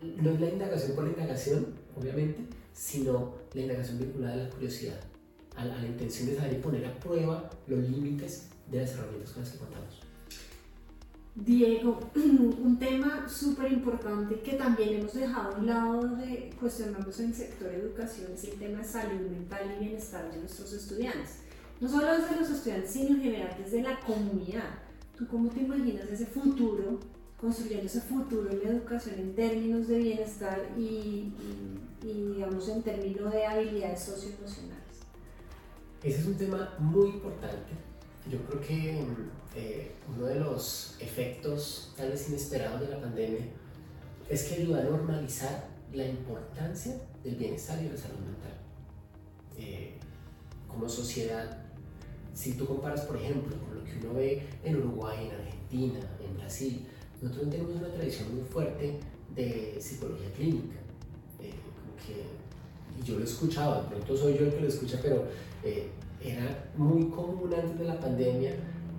no 0.03 0.31
es 0.31 0.41
la 0.41 0.49
indagación 0.49 0.93
por 0.95 1.05
la 1.05 1.11
indagación, 1.11 1.67
obviamente, 1.97 2.43
sino 2.73 3.35
la 3.55 3.61
indagación 3.61 3.99
vinculada 3.99 4.35
a 4.35 4.37
la 4.37 4.51
curiosidad, 4.51 5.01
a 5.57 5.65
la, 5.65 5.87
intención 5.87 6.29
de 6.29 6.37
saber 6.37 6.53
y 6.55 6.57
poner 6.57 6.87
a 6.87 6.99
prueba 7.01 7.51
los 7.67 7.81
límites 7.81 8.49
de 8.71 8.81
las 8.81 8.93
herramientas 8.93 9.31
con 9.31 9.43
las 9.43 9.53
que 9.53 9.59
contamos. 9.59 10.01
Diego, 11.35 12.01
un 12.17 12.79
tema 12.79 13.29
súper 13.29 13.73
importante 13.73 14.41
que 14.41 14.55
también 14.55 15.01
hemos 15.01 15.15
dejado 15.15 15.55
a 15.55 15.59
un 15.59 15.67
lado 15.67 16.17
de 16.17 16.51
cuestionarnos 16.59 17.21
en 17.21 17.27
el 17.27 17.35
sector 17.35 17.73
educación 17.73 18.33
es 18.33 18.45
el 18.45 18.59
tema 18.59 18.79
de 18.79 18.85
salud 18.85 19.31
mental 19.31 19.77
y 19.77 19.85
bienestar 19.85 20.33
de 20.33 20.39
nuestros 20.39 20.73
estudiantes 20.73 21.49
no 21.81 21.89
solo 21.89 22.19
desde 22.19 22.37
los 22.37 22.51
estudiantes, 22.51 22.91
sino 22.91 23.11
en 23.11 23.23
general 23.23 23.57
desde 23.63 23.83
la 23.83 23.99
comunidad. 24.01 24.79
¿Tú 25.19 25.27
cómo 25.27 25.51
te 25.51 25.63
imaginas 25.63 26.09
ese 26.09 26.27
futuro, 26.27 27.01
construyendo 27.41 27.87
ese 27.87 28.01
futuro 28.01 28.53
en 28.53 28.63
la 28.63 28.69
educación 28.69 29.17
en 29.19 29.35
términos 29.35 29.89
de 29.89 29.99
bienestar 29.99 30.71
y, 30.79 31.33
digamos 32.01 32.69
en 32.69 32.83
términos 32.85 33.33
de 33.33 33.45
habilidades 33.45 34.01
socioemocionales? 34.01 34.79
Ese 36.05 36.21
es 36.21 36.27
un 36.27 36.37
tema 36.37 36.73
muy 36.79 37.09
importante. 37.09 37.73
Yo 38.31 38.39
creo 38.45 38.61
que 38.61 39.05
eh, 39.57 39.93
uno 40.15 40.27
de 40.27 40.39
los 40.39 40.97
efectos 41.01 41.93
tal 41.97 42.11
vez 42.11 42.29
inesperados 42.29 42.83
de 42.83 42.89
la 42.89 43.01
pandemia 43.01 43.45
es 44.29 44.45
que 44.45 44.63
ayuda 44.63 44.83
a 44.83 44.85
normalizar 44.85 45.69
la 45.93 46.07
importancia 46.07 46.95
del 47.25 47.35
bienestar 47.35 47.81
y 47.81 47.87
de 47.87 47.91
la 47.91 47.97
salud 47.97 48.21
mental. 48.21 48.53
Eh, 49.59 49.95
como 50.69 50.89
sociedad 50.89 51.65
si 52.39 52.53
tú 52.53 52.67
comparas, 52.67 53.01
por 53.01 53.17
ejemplo, 53.17 53.57
que 53.89 54.07
uno 54.07 54.15
ve 54.15 54.43
en 54.65 54.77
Uruguay, 54.77 55.29
en 55.29 55.41
Argentina, 55.41 56.01
en 56.25 56.37
Brasil, 56.37 56.87
nosotros 57.21 57.51
tenemos 57.51 57.77
una 57.77 57.89
tradición 57.89 58.35
muy 58.35 58.45
fuerte 58.45 58.99
de 59.35 59.77
psicología 59.81 60.31
clínica. 60.33 60.77
Eh, 61.41 61.53
y 62.99 63.05
yo 63.05 63.19
lo 63.19 63.25
escuchaba, 63.25 63.83
de 63.83 63.89
pronto 63.89 64.17
soy 64.17 64.39
yo 64.39 64.47
el 64.47 64.55
que 64.55 64.61
lo 64.61 64.69
escucha, 64.69 64.99
pero 65.03 65.25
eh, 65.65 65.89
era 66.23 66.71
muy 66.77 67.09
común 67.09 67.53
antes 67.55 67.79
de 67.79 67.85
la 67.85 67.99
pandemia, 67.99 68.55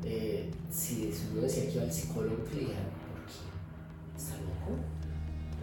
eh, 0.05 0.49
si 0.69 1.11
uno 1.31 1.41
decía 1.41 1.65
que 1.65 1.73
iba 1.73 1.83
al 1.83 1.91
psicólogo, 1.91 2.43
que 2.45 2.55
le 2.55 2.61
dijeran, 2.61 2.83
¿por 2.83 3.25
qué? 3.25 4.17
¿Está 4.17 4.35
loco? 4.37 4.77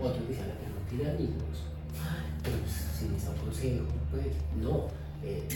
Otros 0.01 0.29
decían, 0.29 0.53
pero 0.59 0.75
no 0.75 0.89
tiene 0.89 1.11
amigos. 1.11 1.65
Pero 2.43 2.57
pues, 2.59 2.73
si 2.99 3.09
necesita 3.09 3.33
un 3.33 3.39
consejo, 3.39 3.85
pues 4.11 4.27
no. 4.61 4.89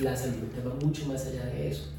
la 0.02 0.16
salud 0.16 0.48
va 0.66 0.74
mucho 0.87 1.06
más 1.06 1.26
allá 1.26 1.46
de 1.46 1.68
eso. 1.68 1.90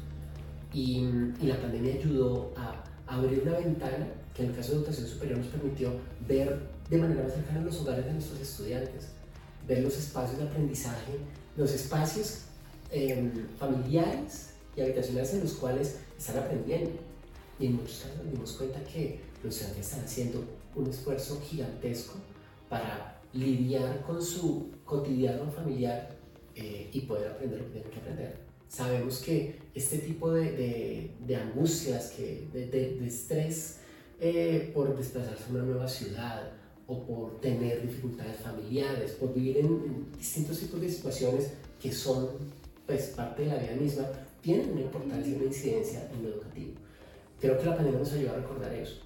Y, 0.72 1.02
la 1.42 1.60
pandemia 1.60 1.94
ayudó 1.94 2.52
a 2.56 2.82
abrir 3.06 3.42
una 3.42 3.58
ventana 3.58 4.06
que 4.34 4.44
en 4.44 4.50
el 4.50 4.56
caso 4.56 4.72
de 4.72 4.78
educación 4.78 5.06
superior 5.06 5.38
nos 5.38 5.48
permitió 5.48 5.92
ver 6.26 6.60
de 6.88 6.98
manera 6.98 7.24
más 7.24 7.34
cercana 7.34 7.60
los 7.60 7.80
hogares 7.80 8.06
de 8.06 8.12
nuestros 8.12 8.40
estudiantes, 8.40 9.08
ver 9.68 9.82
los 9.82 9.96
espacios 9.96 10.38
de 10.38 10.44
aprendizaje, 10.44 11.18
los 11.56 11.72
espacios 11.72 12.42
em, 12.90 13.48
familiares 13.58 14.50
y 14.76 14.80
habitacionales 14.80 15.34
en 15.34 15.40
los 15.40 15.52
cuales 15.54 15.98
están 16.18 16.38
aprendiendo. 16.38 16.92
Y 17.58 17.66
en 17.66 17.76
muchos 17.76 17.98
casos 17.98 18.16
nos 18.24 18.32
dimos 18.32 18.52
cuenta 18.52 18.82
que 18.84 19.20
los 19.44 19.54
estudiantes 19.54 19.86
están 19.86 20.04
haciendo 20.04 20.44
un 20.74 20.86
esfuerzo 20.88 21.40
gigantesco 21.42 22.14
para 22.70 23.20
lidiar 23.34 24.02
con 24.02 24.22
su 24.22 24.70
cotidiano 24.84 25.50
familiar 25.50 26.16
eh, 26.54 26.88
y 26.92 27.00
poder 27.02 27.32
aprender 27.32 27.60
lo 27.60 27.66
que 27.66 27.72
tienen 27.72 27.90
que 27.90 27.98
aprender 27.98 28.41
sabemos 28.72 29.18
que 29.18 29.60
este 29.74 29.98
tipo 29.98 30.32
de, 30.32 31.10
angustias, 31.40 32.12
que, 32.12 32.48
de, 32.52 33.06
estrés 33.06 33.76
eh, 34.18 34.70
por 34.74 34.96
desplazarse 34.96 35.44
a 35.44 35.50
una 35.50 35.62
nueva 35.62 35.88
ciudad 35.88 36.52
o 36.86 37.04
por 37.04 37.40
tener 37.40 37.82
dificultades 37.82 38.38
familiares, 38.38 39.12
por 39.12 39.34
vivir 39.34 39.58
en, 39.58 40.10
distintos 40.16 40.58
tipos 40.58 40.80
de 40.80 40.88
situaciones 40.88 41.52
que 41.80 41.92
son 41.92 42.28
pues, 42.86 43.08
parte 43.08 43.42
de 43.42 43.48
la 43.48 43.58
vida 43.58 43.76
misma, 43.76 44.06
tienen 44.40 44.70
una 44.70 44.80
importancia 44.80 45.32
y 45.32 45.34
una 45.34 45.44
incidencia 45.44 46.08
en 46.12 46.22
lo 46.22 46.30
educativo. 46.30 46.72
Creo 47.40 47.58
que 47.58 47.66
la 47.66 47.76
pandemia 47.76 48.00
nos 48.00 48.12
ayuda 48.12 48.32
a 48.32 48.36
recordar 48.36 48.72
eso, 48.72 49.00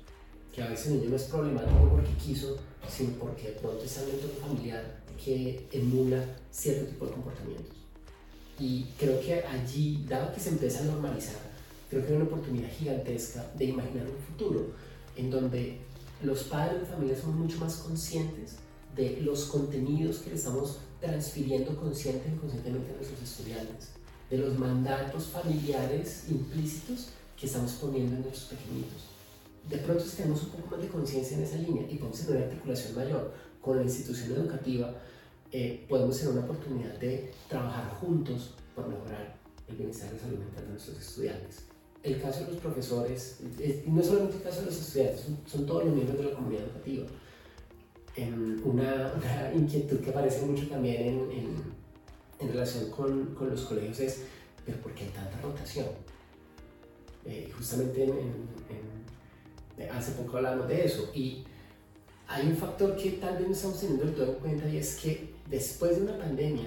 que 0.55 0.63
a 0.63 0.69
veces 0.69 0.89
el 0.89 0.99
niño 0.99 1.11
no 1.11 1.17
es 1.17 1.25
problemático 1.25 1.89
porque 1.91 2.13
quiso, 2.25 2.57
sino 2.89 3.11
porque 3.19 3.49
de 3.49 3.53
pronto 3.53 3.83
en 3.83 4.05
un 4.05 4.15
entorno 4.15 4.47
familiar 4.47 5.03
que 5.23 5.67
emula 5.73 6.25
cierto 6.51 6.87
tipo 6.87 7.07
de 7.07 7.13
comportamientos. 7.13 7.86
Y 8.59 8.85
creo 8.99 9.21
que 9.21 9.45
allí, 9.45 10.05
dado 10.09 10.33
que 10.33 10.41
se 10.41 10.51
empieza 10.51 10.81
a 10.81 10.85
normalizar, 10.85 11.37
creo 11.91 12.03
que 12.03 12.09
hay 12.09 12.17
una 12.17 12.25
oportunidad 12.25 12.71
gigantesca 12.71 13.51
de 13.57 13.67
imaginar 13.67 14.07
un 14.07 14.19
futuro 14.27 14.73
en 15.17 15.31
donde 15.31 15.79
los 16.23 16.45
padres 16.45 16.81
de 16.81 16.87
familia 16.87 17.17
son 17.21 17.39
mucho 17.39 17.59
más 17.59 17.77
conscientes 17.77 18.57
de 18.95 19.21
los 19.21 19.45
contenidos 19.45 20.19
que 20.19 20.31
le 20.31 20.37
estamos 20.37 20.79
transfiriendo 21.01 21.77
consciente 21.77 22.29
e 22.29 22.33
inconscientemente 22.33 22.91
a 22.91 22.97
nuestros 22.97 23.23
estudiantes, 23.23 23.91
de 24.31 24.39
los 24.39 24.59
mandatos 24.59 25.27
familiares 25.27 26.25
implícitos 26.31 27.09
que 27.39 27.47
estamos 27.47 27.73
poniendo 27.73 28.17
en 28.17 28.23
nuestros 28.23 28.47
pequeñitos. 28.47 29.17
De 29.69 29.79
pronto, 29.79 30.03
si 30.05 30.17
tenemos 30.17 30.43
un 30.45 30.51
poco 30.51 30.71
más 30.71 30.81
de 30.81 30.89
conciencia 30.89 31.37
en 31.37 31.43
esa 31.43 31.57
línea 31.57 31.83
y 31.91 31.97
podemos 31.97 32.19
tener 32.21 32.37
una 32.37 32.47
articulación 32.47 32.95
mayor 32.95 33.35
con 33.61 33.77
la 33.77 33.83
institución 33.83 34.33
educativa, 34.33 34.95
eh, 35.53 35.85
podemos 35.89 36.19
tener 36.19 36.33
una 36.35 36.45
oportunidad 36.45 36.95
de 36.99 37.33
trabajar 37.49 37.91
juntos 38.01 38.55
por 38.75 38.89
mejorar 38.89 39.37
el 39.69 39.77
bienestar 39.77 40.13
de 40.13 40.19
salud 40.19 40.39
mental 40.39 40.65
de 40.65 40.71
nuestros 40.71 40.99
estudiantes. 40.99 41.65
El 42.03 42.21
caso 42.21 42.45
de 42.45 42.53
los 42.53 42.61
profesores, 42.61 43.41
no 43.87 44.01
es 44.01 44.07
solamente 44.07 44.37
el 44.37 44.43
caso 44.43 44.61
de 44.61 44.67
los 44.67 44.77
estudiantes, 44.77 45.27
son, 45.47 45.67
todos 45.67 45.85
los 45.85 45.95
miembros 45.95 46.19
de 46.19 46.25
la 46.25 46.37
comunidad 46.37 46.65
educativa. 46.65 47.07
una, 48.65 49.13
una, 49.17 49.53
inquietud 49.55 50.01
que 50.01 50.11
aparece 50.11 50.47
mucho 50.47 50.69
también 50.69 51.03
en, 51.03 51.31
en, 51.33 51.49
en 52.39 52.49
relación 52.49 52.91
con, 52.91 53.35
con, 53.35 53.51
los 53.51 53.63
colegios 53.63 53.99
es, 54.01 54.23
pero 54.65 54.79
¿por 54.79 54.93
qué 54.95 55.05
hay 55.05 55.11
tanta 55.11 55.41
rotación? 55.41 55.87
Eh, 57.25 57.51
justamente 57.57 58.05
en, 58.05 59.91
hace 59.91 60.13
poco 60.13 60.37
hablábamos 60.37 60.69
de 60.69 60.85
eso 60.85 61.11
y 61.13 61.45
hay 62.29 62.47
un 62.47 62.57
factor 62.57 62.97
que 62.97 63.13
tal 63.13 63.37
vez 63.37 63.47
no 63.49 63.53
estamos 63.53 63.81
teniendo 63.81 64.07
todo 64.13 64.33
en 64.33 64.35
cuenta 64.35 64.69
y 64.69 64.77
es 64.79 64.97
que 64.97 65.36
después 65.49 65.97
de 65.97 66.03
una 66.03 66.19
pandemia 66.19 66.67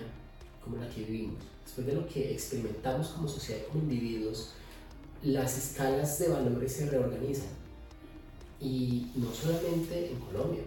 como 0.64 0.78
la 0.78 0.90
que 0.90 1.04
vivimos, 1.04 1.44
después 1.66 1.88
de 1.88 1.94
lo 1.94 2.08
que 2.08 2.32
experimentamos 2.32 3.08
como 3.10 3.28
sociedad 3.28 3.62
y 3.62 3.72
como 3.72 3.84
individuos, 3.84 4.52
las 5.24 5.58
escalas 5.58 6.20
de 6.20 6.30
valores 6.30 6.74
se 6.74 6.90
reorganizan. 6.90 7.50
Y 8.62 9.12
no 9.16 9.34
solamente 9.34 10.12
en 10.12 10.20
Colombia, 10.20 10.62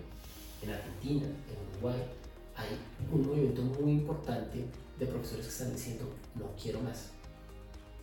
en 0.62 0.70
Argentina, 0.70 1.26
en 1.26 1.76
Uruguay, 1.76 2.02
hay 2.56 2.68
un 3.12 3.26
movimiento 3.26 3.62
muy 3.62 3.92
importante 3.92 4.64
de 4.98 5.06
profesores 5.06 5.46
que 5.46 5.52
están 5.52 5.72
diciendo, 5.72 6.04
no 6.34 6.50
quiero 6.60 6.80
más, 6.80 7.10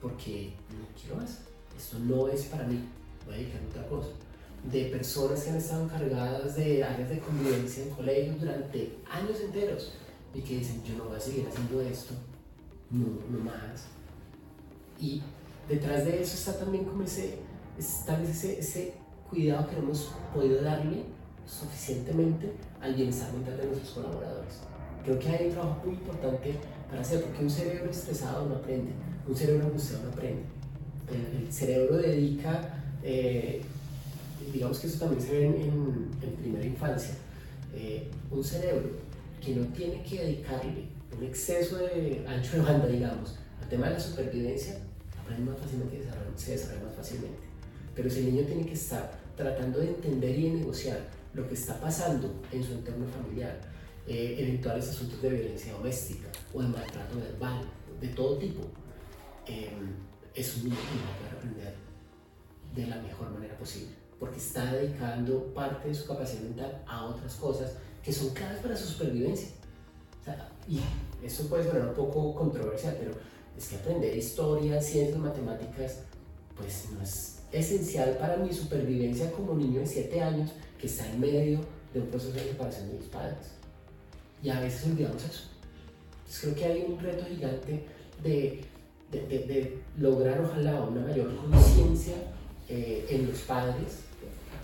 porque 0.02 0.54
no 0.70 0.86
quiero 1.00 1.18
más, 1.18 1.40
esto 1.78 2.00
no 2.00 2.28
es 2.28 2.44
para 2.46 2.66
mí, 2.66 2.80
voy 3.26 3.36
a 3.36 3.38
dedicarme 3.38 3.68
a 3.68 3.70
otra 3.70 3.88
cosa 3.88 4.10
de 4.64 4.86
personas 4.86 5.42
que 5.42 5.50
han 5.50 5.58
estado 5.58 5.86
encargadas 5.86 6.56
de 6.56 6.84
áreas 6.84 7.10
de 7.10 7.20
convivencia 7.20 7.84
en 7.84 7.90
colegios 7.92 8.40
durante 8.40 8.98
años 9.10 9.40
enteros 9.44 9.94
y 10.34 10.42
que 10.42 10.58
dicen, 10.58 10.84
yo 10.84 10.96
no 10.98 11.06
voy 11.06 11.18
a 11.18 11.20
seguir 11.20 11.48
haciendo 11.48 11.82
esto, 11.82 12.14
no, 12.92 13.08
no 13.32 13.44
más. 13.44 13.86
Y 15.00 15.22
detrás 15.68 16.06
de 16.06 16.22
eso 16.22 16.36
está 16.36 16.60
también 16.60 16.86
como 16.86 17.04
ese, 17.04 17.40
es 17.78 18.04
tal 18.06 18.22
vez 18.22 18.30
ese, 18.32 18.60
ese 18.60 18.94
cuidado 19.30 19.68
que 19.68 19.76
no 19.76 19.84
hemos 19.84 20.12
podido 20.34 20.62
darle 20.62 21.04
suficientemente 21.46 22.54
al 22.82 22.94
bienestar 22.94 23.34
mental 23.34 23.58
de 23.58 23.66
nuestros 23.68 23.92
colaboradores. 23.92 24.60
Creo 25.04 25.20
que 25.20 25.30
hay 25.30 25.48
un 25.48 25.54
trabajo 25.54 25.82
muy 25.86 25.96
importante 25.96 26.56
para 26.90 27.02
hacer, 27.02 27.24
porque 27.24 27.44
un 27.44 27.50
cerebro 27.50 27.90
estresado 27.90 28.48
no 28.48 28.56
aprende, 28.56 28.92
un 29.28 29.36
cerebro 29.36 29.68
angustiado 29.68 30.04
no 30.04 30.10
aprende. 30.12 30.44
El, 31.12 31.52
cerebro 31.52 31.98
dedica, 31.98 32.84
eh, 33.02 33.62
digamos 34.52 34.80
que 34.80 34.88
eso 34.88 35.00
también 35.00 35.22
se 35.22 35.32
ve 35.32 35.46
en, 35.46 36.10
en, 36.22 36.36
primera 36.36 36.66
infancia, 36.66 37.16
eh, 37.74 38.08
un 38.32 38.44
cerebro 38.44 38.90
que 39.44 39.56
no 39.56 39.66
tiene 39.68 40.04
que 40.04 40.24
dedicarle 40.24 40.86
un 41.18 41.24
exceso 41.24 41.78
de 41.78 42.26
ancho 42.28 42.58
de 42.58 42.64
banda, 42.64 42.88
digamos, 42.88 43.36
al 43.62 43.70
tema 43.70 43.88
de 43.88 43.94
la 43.94 44.00
supervivencia, 44.00 44.80
aprende 45.20 45.52
más 45.52 45.60
fácilmente 45.60 46.00
se 46.40 46.52
desarrolla 46.52 46.86
más 46.86 46.96
fácilmente. 46.96 47.40
Pero 47.96 48.10
si 48.10 48.20
el 48.20 48.34
niño 48.34 48.46
tiene 48.46 48.66
que 48.66 48.74
estar 48.74 49.12
tratando 49.36 49.80
de 49.80 49.90
entender 49.90 50.40
y 50.40 50.44
de 50.44 50.58
negociar 50.60 51.00
lo 51.34 51.48
que 51.48 51.54
está 51.54 51.80
pasando 51.80 52.34
en 52.52 52.64
su 52.64 52.74
entorno 52.74 53.06
familiar, 53.08 53.60
eh, 54.08 54.36
eventuales 54.40 54.88
asuntos 54.88 55.22
de 55.22 55.30
violencia 55.30 55.74
doméstica 55.74 56.28
o 56.54 56.62
de 56.62 56.70
maltrato 56.70 57.18
verbal, 57.18 57.62
de 58.00 58.08
todo 58.10 58.38
tipo, 58.38 58.62
eh, 59.46 59.70
es 60.34 60.56
un 60.58 60.64
niño 60.66 60.76
que 60.76 60.98
va 61.04 61.14
a 61.14 61.18
poder 61.18 61.34
aprender 61.38 61.76
de 62.76 62.88
la 62.88 63.02
mejor 63.02 63.30
manera 63.32 63.58
posible, 63.58 63.92
porque 64.20 64.38
está 64.38 64.74
dedicando 64.74 65.46
parte 65.54 65.88
de 65.88 65.96
su 65.96 66.06
capacidad 66.06 66.42
mental 66.42 66.84
a 66.86 67.06
otras 67.06 67.36
cosas 67.36 67.74
que 68.04 68.12
son 68.12 68.30
claves 68.32 68.60
para 68.62 68.76
su 68.76 68.88
supervivencia. 68.88 69.50
y 70.68 70.80
eso 71.26 71.48
puede 71.48 71.66
sonar 71.66 71.90
un 71.90 71.94
poco 71.94 72.36
controversial, 72.36 72.96
pero 73.00 73.12
es 73.58 73.68
que 73.68 73.76
aprender 73.76 74.16
historia, 74.16 74.82
ciencias, 74.82 75.20
matemáticas, 75.20 76.00
pues 76.56 76.88
no 76.92 77.02
es 77.02 77.40
esencial 77.52 78.18
para 78.18 78.38
mi 78.38 78.54
supervivencia 78.54 79.32
como 79.32 79.56
niño 79.56 79.80
de 79.80 79.88
7 79.88 80.22
años 80.22 80.52
que 80.80 80.88
está 80.88 81.10
en 81.10 81.20
medio 81.20 81.60
de 81.94 82.02
un 82.02 82.08
proceso 82.08 82.34
de 82.34 82.44
separación 82.44 82.90
de 82.90 83.00
mis 83.00 83.08
padres. 83.08 83.54
Y 84.44 84.50
a 84.50 84.60
veces 84.60 84.86
olvidamos 84.86 85.24
eso. 85.24 85.44
Entonces 86.20 86.42
creo 86.42 86.56
que 86.56 86.66
hay 86.66 86.86
un 86.88 87.00
reto 87.00 87.26
gigante 87.26 87.86
de, 88.24 88.62
de, 89.12 89.20
de, 89.28 89.82
lograr 89.98 90.40
ojalá 90.42 90.82
una 90.84 91.02
mayor 91.02 91.36
conciencia 91.36 92.16
eh, 92.68 93.06
en 93.10 93.28
los 93.28 93.40
padres 93.40 94.09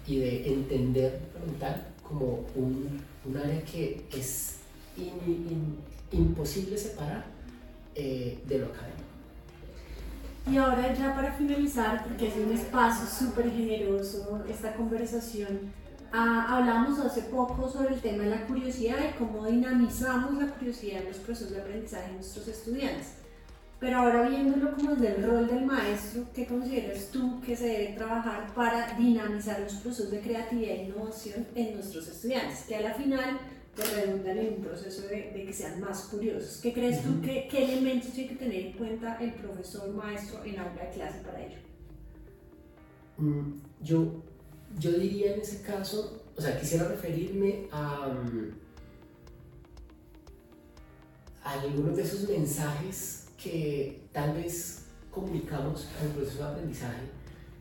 y 0.08 0.20
de 0.20 0.54
entender 0.54 1.20
mental 1.46 1.88
como 2.08 2.46
un, 2.56 3.02
un, 3.26 3.38
área 3.38 3.64
que 3.64 4.06
es 4.14 4.58
imposible 6.12 6.78
separar 6.78 7.26
eh, 7.96 8.40
de 8.48 8.60
lo 8.60 8.66
académico. 8.68 8.96
Y 10.52 10.58
ahora 10.58 10.94
ya 10.94 11.16
para 11.16 11.32
finalizar, 11.34 12.04
porque 12.04 12.28
es 12.28 12.36
un 12.36 12.52
espacio 12.52 13.08
súper 13.08 13.52
generoso 13.52 14.44
esta 14.48 14.76
conversación, 14.76 15.74
ah, 16.14 16.58
hablamos 16.58 17.00
hace 17.00 17.24
poco 17.24 17.68
sobre 17.68 17.96
el 17.96 18.02
tema 18.02 18.24
de 18.24 18.30
la 18.30 18.46
curiosidad 18.46 18.98
y 19.10 19.18
cómo 19.18 19.48
dinamizamos 19.48 20.36
la 20.36 20.48
curiosidad 20.50 21.02
en 21.02 21.08
los 21.08 21.18
procesos 21.18 21.52
de 21.52 21.62
aprendizaje 21.62 22.10
de 22.10 22.14
nuestros 22.16 22.48
estudiantes. 22.48 23.25
Pero 23.86 23.98
ahora 23.98 24.28
viéndolo 24.28 24.74
como 24.74 24.96
desde 24.96 25.16
el 25.16 25.24
rol 25.24 25.48
del 25.48 25.64
maestro, 25.64 26.24
¿qué 26.34 26.48
consideras 26.48 27.10
tú 27.12 27.40
que 27.40 27.56
se 27.56 27.68
debe 27.68 27.94
trabajar 27.94 28.52
para 28.56 28.98
dinamizar 28.98 29.60
los 29.60 29.74
procesos 29.74 30.10
de 30.10 30.22
creatividad 30.22 30.72
e 30.72 30.86
innovación 30.86 31.46
en 31.54 31.76
nuestros 31.76 32.08
estudiantes? 32.08 32.64
Que 32.68 32.78
a 32.78 32.82
la 32.82 32.96
final 32.96 33.38
que 33.76 33.84
redundan 33.84 34.40
en 34.40 34.54
un 34.56 34.62
proceso 34.64 35.04
de, 35.04 35.32
que 35.46 35.54
sean 35.54 35.80
más 35.80 36.06
curiosos. 36.06 36.62
¿Qué 36.64 36.74
crees 36.74 37.04
tú 37.04 37.22
que 37.22 37.48
qué 37.48 37.64
elementos 37.64 38.12
tiene 38.12 38.30
que 38.30 38.36
tener 38.38 38.66
en 38.66 38.74
cuenta 38.74 39.20
el 39.22 39.34
profesor 39.36 39.94
maestro 39.94 40.44
en 40.44 40.58
aula 40.58 40.82
de 40.82 40.90
clase 40.90 41.20
para 41.20 41.46
ello? 41.46 41.60
Mm, 43.20 43.62
yo, 43.84 44.24
yo 44.80 44.94
diría 44.94 45.36
en 45.36 45.42
ese 45.42 45.62
caso, 45.62 46.24
o 46.36 46.42
sea, 46.42 46.60
quisiera 46.60 46.88
referirme 46.88 47.68
a, 47.72 48.08
mm, 48.08 48.52
a 51.44 51.52
algunos 51.52 51.96
de 51.96 52.02
esos 52.02 52.28
mensajes 52.28 53.25
que 53.46 54.02
tal 54.12 54.34
vez 54.34 54.86
comunicamos 55.12 55.88
el 56.02 56.10
proceso 56.10 56.40
de 56.40 56.50
aprendizaje 56.50 57.04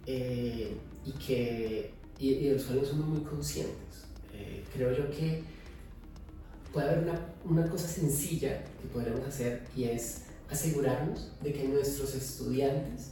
eh, 0.06 0.76
y, 1.04 1.12
que, 1.12 1.92
y, 2.18 2.44
de 2.44 2.54
los 2.54 2.64
cuales 2.64 2.88
somos 2.88 3.06
muy 3.06 3.20
conscientes. 3.20 4.06
Eh, 4.32 4.64
creo 4.72 4.96
yo 4.96 5.10
que 5.10 5.42
puede 6.72 6.88
haber 6.88 7.04
una, 7.04 7.20
una 7.44 7.68
cosa 7.68 7.86
sencilla 7.86 8.64
que 8.80 8.88
podremos 8.92 9.26
hacer 9.26 9.62
y 9.76 9.84
es 9.84 10.22
asegurarnos 10.50 11.30
de 11.42 11.52
que 11.52 11.68
nuestros 11.68 12.14
estudiantes 12.14 13.10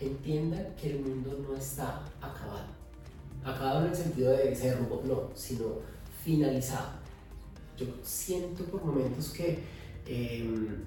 entiendan 0.00 0.74
que 0.80 0.92
el 0.92 1.00
mundo 1.00 1.44
no 1.46 1.56
está 1.56 2.04
acabado. 2.20 2.72
Acabado 3.44 3.84
en 3.84 3.90
el 3.90 3.96
sentido 3.96 4.32
de 4.32 4.56
se 4.56 4.70
derrumbó, 4.70 5.02
no, 5.04 5.30
sino 5.34 5.78
finalizado. 6.24 7.04
Yo 7.76 7.86
siento 8.02 8.64
por 8.64 8.82
momentos 8.82 9.30
que 9.30 9.58
em, 10.06 10.84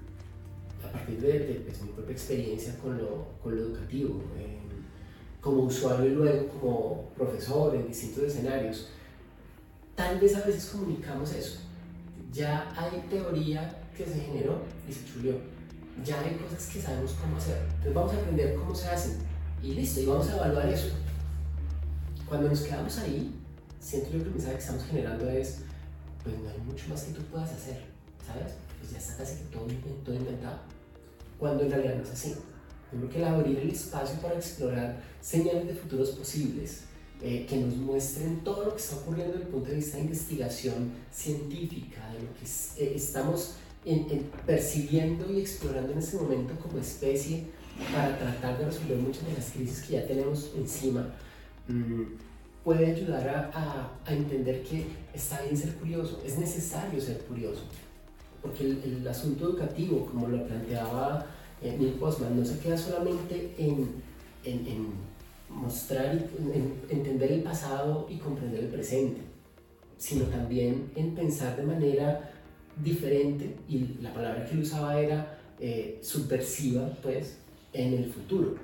a 0.84 0.92
partir 0.92 1.20
de, 1.20 1.62
pues, 1.66 1.82
mi 1.82 1.88
propia 1.88 2.12
experiencia 2.12 2.76
con 2.78 2.98
lo, 2.98 3.26
con 3.42 3.54
lo 3.56 3.62
educativo, 3.62 4.22
em, 4.38 4.68
como 5.40 5.64
usuario 5.64 6.06
y 6.06 6.14
luego 6.14 6.48
como 6.48 7.10
profesor 7.16 7.74
en 7.74 7.86
distintos 7.86 8.24
escenarios, 8.24 8.90
tal 9.94 10.18
vez 10.20 10.34
a 10.36 10.44
veces 10.44 10.66
comunicamos 10.66 11.32
eso, 11.34 11.60
ya 12.32 12.72
hay 12.76 13.00
teoría 13.08 13.82
que 13.96 14.04
se 14.04 14.20
generó 14.20 14.62
y 14.88 14.92
se 14.92 15.04
chulió. 15.06 15.34
Ya 16.04 16.20
hay 16.20 16.36
cosas 16.36 16.68
que 16.68 16.80
sabemos 16.80 17.12
cómo 17.20 17.36
hacer. 17.36 17.58
Entonces 17.64 17.94
vamos 17.94 18.12
a 18.12 18.16
aprender 18.18 18.54
cómo 18.54 18.74
se 18.74 18.88
hacen 18.88 19.18
y 19.62 19.74
listo, 19.74 20.00
y 20.00 20.06
vamos 20.06 20.28
a 20.28 20.36
evaluar 20.36 20.68
eso. 20.68 20.90
Cuando 22.28 22.48
nos 22.48 22.60
quedamos 22.60 22.96
ahí, 22.98 23.34
siento 23.80 24.10
yo 24.10 24.18
que 24.18 24.24
el 24.24 24.30
mensaje 24.30 24.54
que 24.54 24.60
estamos 24.60 24.84
generando 24.84 25.28
es, 25.30 25.62
pues 26.22 26.38
no 26.38 26.48
hay 26.48 26.58
mucho 26.58 26.88
más 26.88 27.02
que 27.02 27.12
tú 27.12 27.22
puedas 27.22 27.50
hacer, 27.50 27.82
¿sabes? 28.24 28.54
Pues 28.78 28.92
ya 28.92 28.98
está 28.98 29.16
casi 29.16 29.44
todo, 29.52 29.66
todo 30.04 30.14
inventado. 30.14 30.58
Cuando 31.38 31.64
en 31.64 31.70
realidad 31.70 31.96
no 31.96 32.02
es 32.02 32.10
así. 32.10 32.34
Yo 32.92 32.98
creo 32.98 33.10
que 33.10 33.24
abrir 33.24 33.58
el 33.58 33.70
espacio 33.70 34.18
para 34.20 34.34
explorar 34.34 35.02
señales 35.20 35.66
de 35.66 35.74
futuros 35.74 36.10
posibles, 36.10 36.84
eh, 37.20 37.46
que 37.48 37.56
nos 37.56 37.76
muestren 37.76 38.44
todo 38.44 38.64
lo 38.64 38.74
que 38.74 38.80
está 38.80 38.96
ocurriendo 38.96 39.32
desde 39.32 39.46
el 39.46 39.50
punto 39.50 39.70
de 39.70 39.76
vista 39.76 39.96
de 39.96 40.04
investigación 40.04 40.92
científica, 41.12 42.00
de 42.12 42.20
lo 42.20 42.32
que 42.34 42.84
eh, 42.84 42.92
estamos 42.94 43.56
percibiendo 44.46 45.32
y 45.32 45.40
explorando 45.40 45.92
en 45.92 45.98
este 45.98 46.16
momento 46.16 46.54
como 46.60 46.78
especie 46.78 47.44
para 47.92 48.18
tratar 48.18 48.58
de 48.58 48.66
resolver 48.66 48.98
muchas 48.98 49.26
de 49.26 49.34
las 49.34 49.50
crisis 49.50 49.82
que 49.82 49.94
ya 49.94 50.06
tenemos 50.06 50.52
encima, 50.56 51.14
mm, 51.68 52.02
puede 52.64 52.86
ayudar 52.86 53.28
a, 53.28 53.98
a, 54.04 54.12
entender 54.12 54.62
que 54.62 54.86
está 55.14 55.40
bien 55.42 55.56
ser 55.56 55.74
curioso, 55.74 56.22
es 56.24 56.38
necesario 56.38 57.00
ser 57.00 57.18
curioso, 57.20 57.62
porque 58.42 58.64
el, 58.64 58.82
el 58.84 59.08
asunto 59.08 59.46
educativo, 59.46 60.06
como 60.06 60.28
lo 60.28 60.46
planteaba 60.46 61.26
eh, 61.62 61.76
Neil 61.78 61.94
Postman, 61.94 62.38
no 62.38 62.44
se 62.44 62.58
queda 62.58 62.76
solamente 62.76 63.54
en, 63.58 64.02
en, 64.44 64.66
en 64.66 65.08
mostrar 65.48 66.14
y 66.14 66.92
entender 66.92 67.32
el 67.32 67.42
pasado 67.42 68.06
y 68.10 68.16
comprender 68.16 68.64
el 68.64 68.70
presente, 68.70 69.20
sino 69.96 70.24
también 70.26 70.90
en 70.94 71.14
pensar 71.14 71.56
de 71.56 71.62
manera 71.64 72.32
diferente, 72.82 73.56
y 73.68 73.98
la 74.00 74.12
palabra 74.12 74.44
que 74.44 74.54
él 74.54 74.60
usaba 74.60 75.00
era 75.00 75.38
eh, 75.58 75.98
subversiva, 76.02 76.88
pues, 77.02 77.38
en 77.72 77.94
el 77.94 78.12
futuro, 78.12 78.54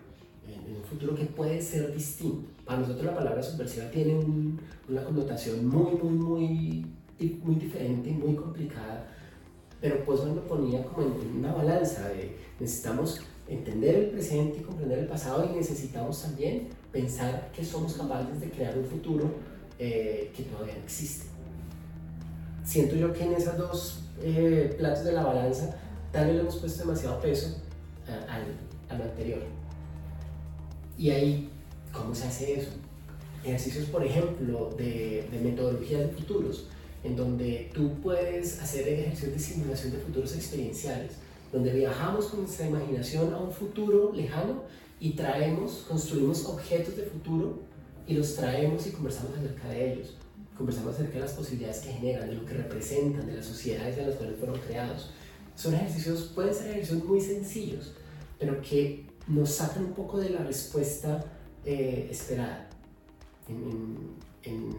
en, 0.47 0.77
un 0.77 0.83
futuro 0.85 1.15
que 1.15 1.25
puede 1.25 1.61
ser 1.61 1.93
distinto. 1.93 2.49
Para 2.65 2.81
nosotros 2.81 3.07
la 3.07 3.15
palabra 3.15 3.43
subversiva 3.43 3.91
tiene 3.91 4.15
una 4.89 5.05
connotación 5.05 5.67
muy, 5.67 5.97
muy, 5.97 6.13
muy, 6.13 6.87
muy 7.43 7.55
diferente, 7.57 8.11
muy 8.11 8.35
complicada, 8.35 9.11
pero 9.81 10.05
pues 10.05 10.25
me 10.25 10.35
lo 10.35 10.47
ponía 10.47 10.85
como 10.85 11.07
en 11.07 11.37
una 11.39 11.53
balanza 11.53 12.09
de 12.09 12.37
necesitamos 12.59 13.21
entender 13.49 13.95
el 13.97 14.07
presente 14.11 14.59
y 14.59 14.63
comprender 14.63 15.01
el 15.01 15.07
pasado 15.07 15.49
y 15.51 15.57
necesitamos 15.57 16.23
también 16.23 16.69
pensar 16.93 17.51
que 17.55 17.65
somos 17.65 17.95
capaces 17.95 18.41
de 18.41 18.51
crear 18.51 18.79
un 18.79 18.85
futuro 18.87 19.31
eh, 19.79 20.33
que 20.35 20.45
todavía 20.45 20.75
no 20.75 20.85
existe. 20.85 21.27
Siento 22.65 22.97
yo 22.97 23.13
que 23.13 23.25
en 23.25 23.35
esos 23.35 23.59
dos 23.59 24.01
eh, 24.23 24.75
platos 24.79 25.05
de 25.05 25.13
la 25.13 25.25
balanza 25.25 25.77
tal 26.13 26.27
vez 26.27 26.37
le 26.37 26.41
hemos 26.43 26.57
puesto 26.57 26.85
demasiado 26.85 27.21
peso 27.21 27.59
al, 28.07 28.45
al 28.89 29.03
anterior. 29.03 29.41
Y 30.97 31.11
ahí, 31.11 31.51
¿cómo 31.93 32.15
se 32.15 32.27
hace 32.27 32.61
eso? 32.61 32.71
Ejercicios, 33.45 33.87
por 33.87 34.05
ejemplo, 34.05 34.71
de, 34.79 35.29
de 35.31 35.39
metodología 35.41 35.99
de 35.99 36.09
futuros, 36.09 36.69
en 37.05 37.17
donde 37.17 37.71
tú 37.73 38.01
puedes 38.03 38.61
hacer 38.61 38.89
ejercicios 38.89 39.33
de 39.33 39.39
simulación 39.39 39.93
de 39.93 39.99
futuros 39.99 40.35
experienciales 40.35 41.13
donde 41.55 41.73
viajamos 41.73 42.27
con 42.27 42.41
nuestra 42.41 42.67
imaginación 42.67 43.33
a 43.33 43.39
un 43.39 43.53
futuro 43.53 44.13
lejano 44.13 44.65
y 44.99 45.13
traemos, 45.13 45.85
construimos 45.89 46.45
objetos 46.47 46.97
de 46.97 47.05
futuro 47.05 47.61
y 48.09 48.15
los 48.15 48.35
traemos 48.35 48.85
y 48.89 48.91
conversamos 48.91 49.39
acerca 49.39 49.69
de 49.69 49.93
ellos. 49.93 50.17
Conversamos 50.59 50.95
acerca 50.95 51.15
de 51.15 51.21
las 51.21 51.33
posibilidades 51.33 51.79
que 51.79 51.93
generan, 51.93 52.29
de 52.29 52.35
lo 52.35 52.45
que 52.45 52.55
representan, 52.55 53.25
de 53.27 53.35
las 53.35 53.47
sociedades 53.47 53.97
en 53.99 54.09
las 54.09 54.17
cuales 54.17 54.37
fueron 54.37 54.59
creados. 54.59 55.11
Son 55.55 55.75
ejercicios, 55.75 56.33
pueden 56.35 56.53
ser 56.53 56.71
ejercicios 56.71 57.05
muy 57.05 57.21
sencillos, 57.21 57.93
pero 58.37 58.61
que 58.61 59.07
nos 59.29 59.51
sacan 59.51 59.85
un 59.85 59.93
poco 59.93 60.19
de 60.19 60.31
la 60.31 60.41
respuesta 60.41 61.25
eh, 61.65 62.09
esperada. 62.11 62.69
En, 63.49 64.17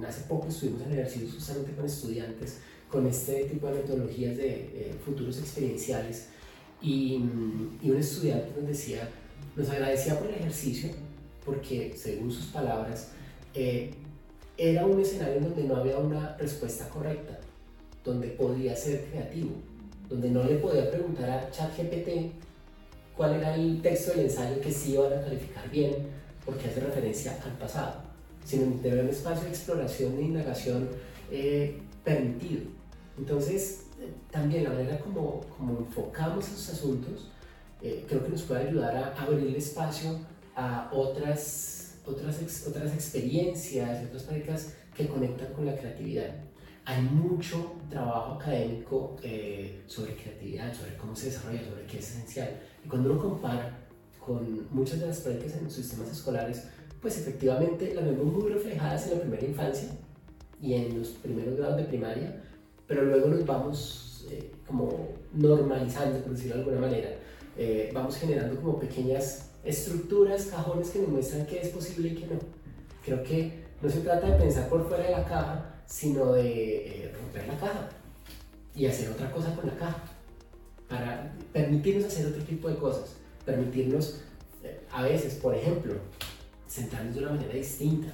hace 0.07 0.21
poco 0.27 0.47
estuvimos 0.47 0.81
en 0.83 0.91
el 0.91 0.99
ejercicio 0.99 1.29
justamente 1.33 1.71
con 1.71 1.85
estudiantes 1.85 2.59
con 2.89 3.07
este 3.07 3.45
tipo 3.45 3.67
de 3.67 3.73
metodologías 3.73 4.37
de 4.37 4.51
eh, 4.53 4.95
futuros 5.03 5.39
experienciales 5.39 6.27
y, 6.81 7.15
un 7.15 7.97
estudiante 7.97 8.51
nos 8.57 8.67
decía, 8.67 9.09
nos 9.55 9.69
agradecía 9.69 10.19
por 10.19 10.27
el 10.27 10.35
ejercicio 10.35 10.91
porque 11.43 11.93
según 11.97 12.31
sus 12.31 12.45
palabras 12.45 13.09
eh, 13.53 13.91
era 14.57 14.85
un 14.85 14.99
escenario 14.99 15.41
donde 15.41 15.63
no 15.63 15.75
había 15.75 15.97
una 15.97 16.37
respuesta 16.37 16.87
correcta, 16.89 17.39
donde 18.03 18.29
podía 18.29 18.75
ser 18.75 19.05
creativo, 19.05 19.51
donde 20.09 20.29
no 20.29 20.43
le 20.43 20.55
podía 20.55 20.89
preguntar 20.89 21.29
a 21.29 21.51
ChatGPT 21.51 22.31
cuál 23.17 23.35
era 23.35 23.55
el 23.55 23.81
texto 23.81 24.11
del 24.11 24.27
ensayo 24.27 24.61
que 24.61 24.71
sí 24.71 24.93
iban 24.93 25.11
a 25.11 25.21
calificar 25.21 25.69
bien, 25.69 25.93
porque 26.45 26.67
hace 26.67 26.79
referencia 26.79 27.37
al 27.43 27.57
pasado, 27.57 28.03
sino 28.45 28.79
tener 28.79 29.03
un 29.03 29.09
espacio 29.09 29.43
de 29.43 29.49
exploración 29.49 30.17
e 30.17 30.21
indagación 30.21 30.87
eh, 31.31 31.81
permitido. 32.03 32.61
Entonces, 33.17 33.87
eh, 33.99 34.13
también 34.31 34.63
la 34.63 34.69
manera 34.69 34.99
como, 34.99 35.41
como 35.57 35.79
enfocamos 35.79 36.47
esos 36.47 36.69
asuntos, 36.69 37.31
eh, 37.81 38.05
creo 38.07 38.23
que 38.23 38.29
nos 38.29 38.43
puede 38.43 38.67
ayudar 38.67 38.95
a 38.95 39.21
abrir 39.21 39.47
el 39.47 39.55
espacio 39.55 40.19
a 40.55 40.89
otras, 40.93 41.97
otras, 42.05 42.67
otras 42.67 42.93
experiencias, 42.93 44.05
otras 44.05 44.23
prácticas 44.23 44.73
que 44.95 45.07
conectan 45.07 45.51
con 45.53 45.65
la 45.65 45.75
creatividad. 45.75 46.35
Hay 46.85 47.01
mucho 47.01 47.73
trabajo 47.89 48.33
académico 48.33 49.17
sobre 49.87 50.15
creatividad, 50.15 50.71
sobre 50.71 50.95
cómo 50.97 51.15
se 51.15 51.25
desarrolla, 51.27 51.65
sobre 51.65 51.83
qué 51.87 51.97
es 51.97 52.11
esencial. 52.11 52.61
Y 52.85 52.87
cuando 52.87 53.11
uno 53.11 53.21
compara 53.21 53.85
con 54.23 54.67
muchas 54.71 54.99
de 54.99 55.07
las 55.07 55.19
prácticas 55.19 55.57
en 55.57 55.63
los 55.63 55.73
sistemas 55.73 56.11
escolares, 56.11 56.67
pues 57.05 57.19
efectivamente 57.19 57.93
las 57.93 58.03
vemos 58.03 58.25
muy 58.25 58.51
reflejadas 58.51 59.05
en 59.05 59.11
la 59.13 59.19
primera 59.19 59.45
infancia 59.45 59.89
y 60.59 60.73
en 60.73 60.97
los 60.97 61.09
primeros 61.09 61.55
grados 61.55 61.77
de 61.77 61.83
primaria, 61.83 62.41
pero 62.87 63.03
luego 63.03 63.27
nos 63.27 63.45
vamos 63.45 64.25
eh, 64.31 64.51
como 64.65 65.09
normalizando, 65.31 66.17
por 66.21 66.31
decirlo 66.31 66.55
de 66.55 66.61
alguna 66.61 66.81
manera. 66.81 67.09
Eh, 67.59 67.91
vamos 67.93 68.17
generando 68.17 68.59
como 68.59 68.79
pequeñas 68.79 69.51
estructuras, 69.63 70.45
cajones 70.45 70.89
que 70.89 70.97
nos 70.97 71.09
muestran 71.09 71.45
qué 71.45 71.61
es 71.61 71.69
posible 71.69 72.07
y 72.07 72.15
qué 72.15 72.25
no. 72.25 72.39
Creo 73.03 73.21
que 73.21 73.51
no 73.83 73.87
se 73.87 73.99
trata 73.99 74.31
de 74.31 74.39
pensar 74.39 74.67
por 74.67 74.87
fuera 74.87 75.03
de 75.03 75.11
la 75.11 75.25
caja, 75.25 75.75
sino 75.85 76.33
de 76.33 77.03
eh, 77.03 77.13
romper 77.13 77.47
la 77.47 77.57
caja 77.59 77.89
y 78.75 78.87
hacer 78.87 79.11
otra 79.11 79.31
cosa 79.31 79.55
con 79.55 79.67
la 79.67 79.75
caja, 79.75 80.01
para 80.89 81.35
permitirnos 81.53 82.05
hacer 82.05 82.25
otro 82.25 82.41
tipo 82.41 82.67
de 82.67 82.77
cosas 82.77 83.15
permitirnos 83.45 84.21
eh, 84.63 84.81
a 84.91 85.03
veces, 85.03 85.35
por 85.35 85.53
ejemplo, 85.53 85.93
sentarnos 86.75 87.15
de 87.15 87.21
una 87.21 87.31
manera 87.31 87.53
distinta, 87.53 88.13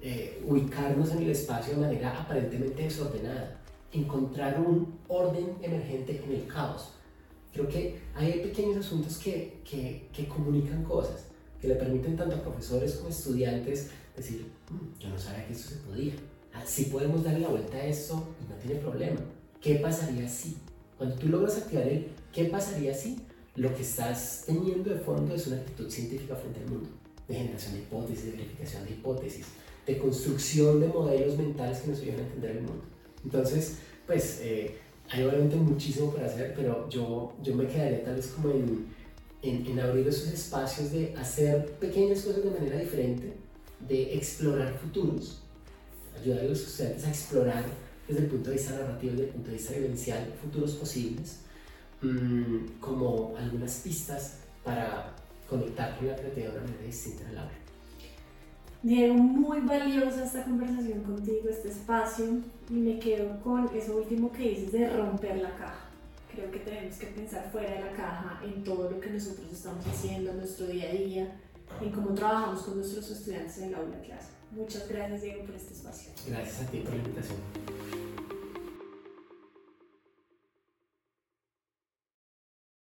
eh, 0.00 0.42
ubicarnos 0.46 1.10
en 1.12 1.18
el 1.18 1.30
espacio 1.30 1.74
de 1.74 1.80
manera 1.80 2.20
aparentemente 2.20 2.82
desordenada, 2.82 3.60
encontrar 3.92 4.58
un 4.58 4.98
orden 5.08 5.56
emergente 5.60 6.22
en 6.24 6.32
el 6.32 6.46
caos. 6.46 6.94
Creo 7.52 7.68
que 7.68 8.00
hay 8.14 8.40
pequeños 8.40 8.78
asuntos 8.78 9.18
que, 9.18 9.60
que, 9.68 10.08
que 10.12 10.26
comunican 10.26 10.82
cosas, 10.82 11.26
que 11.60 11.68
le 11.68 11.74
permiten 11.74 12.16
tanto 12.16 12.36
a 12.36 12.42
profesores 12.42 12.94
como 12.94 13.10
estudiantes 13.10 13.90
decir, 14.16 14.46
mm, 14.70 14.98
yo 14.98 15.08
no 15.10 15.18
sabía 15.18 15.46
que 15.46 15.52
eso 15.52 15.68
se 15.68 15.76
podía. 15.76 16.14
Así 16.54 16.86
podemos 16.86 17.22
darle 17.22 17.40
la 17.40 17.48
vuelta 17.48 17.76
a 17.76 17.84
esto 17.84 18.34
y 18.40 18.50
no 18.50 18.56
tiene 18.56 18.80
problema. 18.80 19.20
¿Qué 19.60 19.76
pasaría 19.76 20.28
si? 20.28 20.56
Cuando 20.96 21.16
tú 21.16 21.28
logras 21.28 21.58
activar 21.58 21.86
el 21.86 22.08
¿qué 22.32 22.46
pasaría 22.46 22.94
si? 22.94 23.18
lo 23.56 23.74
que 23.74 23.82
estás 23.82 24.44
teniendo 24.46 24.90
de 24.90 25.00
fondo 25.00 25.34
es 25.34 25.46
una 25.46 25.56
actitud 25.56 25.90
científica 25.90 26.34
frente 26.36 26.60
al 26.60 26.70
mundo, 26.70 26.88
de 27.28 27.34
generación 27.34 27.74
de 27.74 27.80
hipótesis, 27.80 28.24
de 28.26 28.30
verificación 28.32 28.84
de 28.84 28.90
hipótesis, 28.90 29.46
de 29.86 29.98
construcción 29.98 30.80
de 30.80 30.88
modelos 30.88 31.36
mentales 31.36 31.80
que 31.80 31.90
nos 31.90 32.00
ayudan 32.00 32.20
a 32.20 32.22
entender 32.22 32.50
el 32.52 32.62
mundo. 32.62 32.84
Entonces, 33.24 33.78
pues 34.06 34.40
eh, 34.42 34.78
hay 35.10 35.24
obviamente 35.24 35.56
muchísimo 35.56 36.10
por 36.10 36.22
hacer, 36.22 36.54
pero 36.54 36.88
yo, 36.88 37.32
yo 37.42 37.54
me 37.54 37.66
quedaría 37.66 38.04
tal 38.04 38.16
vez 38.16 38.26
como 38.28 38.50
en, 38.50 38.86
en, 39.42 39.66
en 39.66 39.80
abrir 39.80 40.06
esos 40.06 40.32
espacios 40.32 40.92
de 40.92 41.14
hacer 41.16 41.66
pequeñas 41.78 42.22
cosas 42.22 42.44
de 42.44 42.50
manera 42.50 42.78
diferente, 42.78 43.32
de 43.88 44.14
explorar 44.14 44.74
futuros, 44.74 45.42
ayudar 46.20 46.40
a 46.40 46.44
los 46.44 46.60
estudiantes 46.60 47.04
a 47.04 47.08
explorar 47.08 47.64
desde 48.06 48.22
el 48.22 48.26
punto 48.28 48.50
de 48.50 48.56
vista 48.56 48.72
narrativo, 48.72 49.12
desde 49.12 49.24
el 49.24 49.30
punto 49.30 49.50
de 49.50 49.56
vista 49.56 49.72
vivencial, 49.74 50.32
futuros 50.40 50.72
posibles 50.72 51.42
Mm, 52.02 52.80
como 52.80 53.32
algunas 53.38 53.76
pistas 53.76 54.38
para 54.64 55.14
conectar 55.52 55.96
con 55.96 56.08
la 56.08 56.16
creatividad 56.16 56.52
de 56.52 56.58
una 56.58 56.66
manera 56.66 56.84
distinta 56.84 57.28
en 57.28 57.34
la 57.34 57.42
hora. 57.42 57.52
Diego, 58.82 59.14
muy 59.14 59.60
valiosa 59.60 60.24
esta 60.24 60.42
conversación 60.42 61.02
contigo, 61.04 61.48
este 61.48 61.68
espacio, 61.68 62.40
y 62.68 62.74
me 62.74 62.98
quedo 62.98 63.40
con 63.42 63.70
eso 63.76 63.96
último 63.96 64.32
que 64.32 64.50
dices 64.50 64.72
de 64.72 64.88
romper 64.88 65.36
la 65.36 65.50
caja. 65.56 65.88
Creo 66.34 66.50
que 66.50 66.58
tenemos 66.60 66.96
que 66.96 67.06
pensar 67.06 67.48
fuera 67.52 67.70
de 67.70 67.80
la 67.80 67.92
caja 67.92 68.40
en 68.42 68.64
todo 68.64 68.90
lo 68.90 68.98
que 68.98 69.10
nosotros 69.10 69.46
estamos 69.52 69.86
haciendo 69.86 70.30
en 70.30 70.38
nuestro 70.38 70.66
día 70.66 70.88
a 70.88 70.92
día, 70.92 71.36
en 71.80 71.90
cómo 71.92 72.14
trabajamos 72.14 72.62
con 72.62 72.76
nuestros 72.76 73.08
estudiantes 73.10 73.58
en 73.58 73.68
el 73.68 73.74
aula 73.74 73.96
de 73.98 74.06
clase. 74.06 74.28
Muchas 74.50 74.88
gracias, 74.88 75.22
Diego, 75.22 75.44
por 75.44 75.54
este 75.54 75.74
espacio. 75.74 76.12
Gracias 76.26 76.62
a 76.62 76.70
ti 76.70 76.78
por 76.78 76.94
la 76.94 76.96
invitación. 76.96 78.21